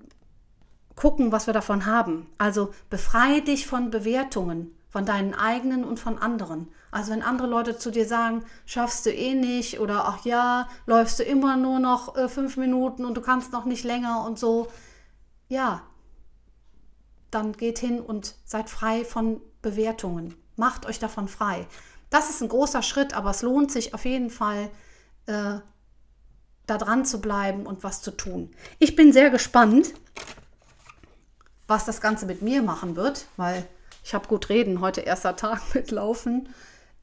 gucken, 0.96 1.32
was 1.32 1.46
wir 1.46 1.54
davon 1.54 1.86
haben. 1.86 2.26
Also 2.38 2.72
befreie 2.90 3.42
dich 3.42 3.66
von 3.66 3.90
Bewertungen 3.90 4.74
von 4.94 5.04
deinen 5.04 5.34
eigenen 5.34 5.82
und 5.82 5.98
von 5.98 6.18
anderen. 6.18 6.68
Also 6.92 7.10
wenn 7.10 7.22
andere 7.22 7.48
Leute 7.48 7.76
zu 7.76 7.90
dir 7.90 8.06
sagen, 8.06 8.44
schaffst 8.64 9.04
du 9.04 9.10
eh 9.10 9.34
nicht 9.34 9.80
oder 9.80 10.04
ach 10.06 10.24
ja, 10.24 10.68
läufst 10.86 11.18
du 11.18 11.24
immer 11.24 11.56
nur 11.56 11.80
noch 11.80 12.16
äh, 12.16 12.28
fünf 12.28 12.56
Minuten 12.56 13.04
und 13.04 13.16
du 13.16 13.20
kannst 13.20 13.50
noch 13.50 13.64
nicht 13.64 13.82
länger 13.82 14.24
und 14.24 14.38
so, 14.38 14.68
ja, 15.48 15.82
dann 17.32 17.54
geht 17.54 17.80
hin 17.80 17.98
und 17.98 18.36
seid 18.44 18.70
frei 18.70 19.04
von 19.04 19.40
Bewertungen. 19.64 20.34
Macht 20.54 20.86
euch 20.86 21.00
davon 21.00 21.26
frei. 21.26 21.66
Das 22.10 22.30
ist 22.30 22.42
ein 22.42 22.48
großer 22.48 22.82
Schritt, 22.82 23.14
aber 23.14 23.30
es 23.30 23.42
lohnt 23.42 23.72
sich 23.72 23.94
auf 23.94 24.04
jeden 24.04 24.30
Fall, 24.30 24.70
äh, 25.26 25.56
da 26.66 26.78
dran 26.78 27.04
zu 27.04 27.20
bleiben 27.20 27.66
und 27.66 27.82
was 27.82 28.02
zu 28.02 28.12
tun. 28.12 28.50
Ich 28.78 28.94
bin 28.94 29.12
sehr 29.12 29.30
gespannt, 29.30 29.92
was 31.66 31.84
das 31.84 32.00
Ganze 32.00 32.26
mit 32.26 32.42
mir 32.42 32.62
machen 32.62 32.94
wird, 32.94 33.26
weil 33.36 33.66
ich 34.04 34.14
habe 34.14 34.28
gut 34.28 34.48
reden, 34.48 34.80
heute 34.80 35.00
erster 35.00 35.34
Tag 35.44 35.74
mit 35.74 35.90
Laufen. 35.90 36.48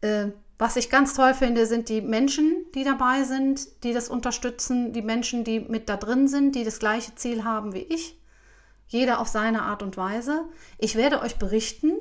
Äh, 0.01 0.27
was 0.57 0.75
ich 0.75 0.91
ganz 0.91 1.15
toll 1.15 1.33
finde, 1.33 1.65
sind 1.65 1.89
die 1.89 2.01
Menschen, 2.01 2.65
die 2.75 2.83
dabei 2.83 3.23
sind, 3.23 3.83
die 3.83 3.93
das 3.93 4.09
unterstützen, 4.09 4.93
die 4.93 5.01
Menschen, 5.01 5.43
die 5.43 5.59
mit 5.59 5.89
da 5.89 5.97
drin 5.97 6.27
sind, 6.27 6.55
die 6.55 6.63
das 6.63 6.77
gleiche 6.77 7.15
Ziel 7.15 7.43
haben 7.43 7.73
wie 7.73 7.79
ich. 7.79 8.17
Jeder 8.87 9.19
auf 9.19 9.27
seine 9.27 9.63
Art 9.63 9.81
und 9.81 9.97
Weise. 9.97 10.45
Ich 10.77 10.95
werde 10.95 11.21
euch 11.21 11.37
berichten, 11.37 11.93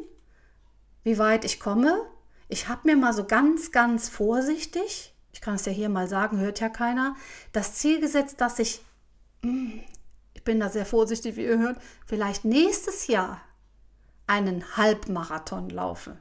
wie 1.03 1.19
weit 1.19 1.45
ich 1.45 1.61
komme. 1.61 2.07
Ich 2.49 2.69
habe 2.69 2.83
mir 2.85 2.97
mal 2.97 3.13
so 3.13 3.25
ganz, 3.25 3.73
ganz 3.73 4.09
vorsichtig, 4.09 5.15
ich 5.33 5.41
kann 5.41 5.55
es 5.55 5.65
ja 5.65 5.73
hier 5.73 5.89
mal 5.89 6.09
sagen, 6.09 6.39
hört 6.39 6.61
ja 6.61 6.69
keiner, 6.69 7.15
das 7.53 7.75
Ziel 7.75 8.01
gesetzt, 8.01 8.41
dass 8.41 8.59
ich, 8.59 8.83
hm, 9.43 9.81
ich 10.35 10.45
bin 10.45 10.61
da 10.61 10.69
sehr 10.69 10.87
vorsichtig, 10.87 11.37
wie 11.37 11.45
ihr 11.45 11.59
hört, 11.59 11.79
vielleicht 12.07 12.45
nächstes 12.45 13.07
Jahr 13.07 13.41
einen 14.27 14.77
Halbmarathon 14.77 15.71
laufe. 15.71 16.17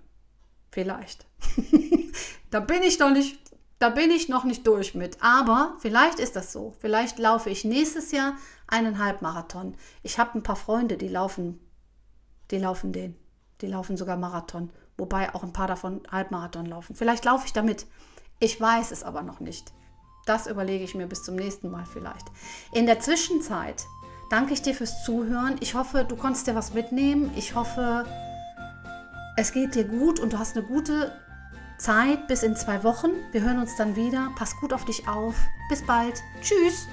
Vielleicht. 0.71 1.25
da 2.49 2.59
bin 2.59 2.83
ich 2.83 2.99
noch 2.99 3.11
nicht, 3.11 3.39
da 3.79 3.89
bin 3.89 4.11
ich 4.11 4.29
noch 4.29 4.43
nicht 4.43 4.65
durch 4.67 4.95
mit. 4.95 5.21
Aber 5.21 5.75
vielleicht 5.79 6.19
ist 6.19 6.35
das 6.35 6.51
so. 6.51 6.75
Vielleicht 6.79 7.19
laufe 7.19 7.49
ich 7.49 7.65
nächstes 7.65 8.11
Jahr 8.11 8.35
einen 8.67 8.99
Halbmarathon. 8.99 9.75
Ich 10.03 10.19
habe 10.19 10.37
ein 10.37 10.43
paar 10.43 10.55
Freunde, 10.55 10.97
die 10.97 11.07
laufen, 11.07 11.59
die 12.51 12.57
laufen 12.57 12.93
den. 12.93 13.15
Die 13.61 13.67
laufen 13.67 13.97
sogar 13.97 14.17
Marathon. 14.17 14.69
Wobei 14.97 15.33
auch 15.33 15.43
ein 15.43 15.53
paar 15.53 15.67
davon 15.67 16.01
Halbmarathon 16.11 16.65
laufen. 16.65 16.95
Vielleicht 16.95 17.25
laufe 17.25 17.45
ich 17.45 17.53
damit. 17.53 17.85
Ich 18.39 18.59
weiß 18.59 18.91
es 18.91 19.03
aber 19.03 19.21
noch 19.21 19.39
nicht. 19.39 19.71
Das 20.25 20.47
überlege 20.47 20.83
ich 20.83 20.95
mir 20.95 21.07
bis 21.07 21.23
zum 21.23 21.35
nächsten 21.35 21.71
Mal 21.71 21.85
vielleicht. 21.85 22.25
In 22.73 22.85
der 22.85 22.99
Zwischenzeit 22.99 23.85
danke 24.29 24.53
ich 24.53 24.61
dir 24.61 24.75
fürs 24.75 25.03
Zuhören. 25.03 25.55
Ich 25.59 25.73
hoffe, 25.73 26.05
du 26.05 26.15
konntest 26.15 26.47
dir 26.47 26.55
was 26.55 26.73
mitnehmen. 26.73 27.31
Ich 27.35 27.55
hoffe, 27.55 28.05
es 29.37 29.51
geht 29.51 29.75
dir 29.75 29.85
gut 29.85 30.19
und 30.19 30.33
du 30.33 30.39
hast 30.39 30.55
eine 30.55 30.65
gute 30.65 31.11
Zeit 31.77 32.27
bis 32.27 32.43
in 32.43 32.55
zwei 32.55 32.83
Wochen. 32.83 33.11
Wir 33.31 33.41
hören 33.41 33.59
uns 33.59 33.75
dann 33.77 33.95
wieder. 33.95 34.31
Pass 34.37 34.55
gut 34.57 34.73
auf 34.73 34.85
dich 34.85 35.07
auf. 35.07 35.35
Bis 35.69 35.85
bald. 35.85 36.21
Tschüss. 36.41 36.87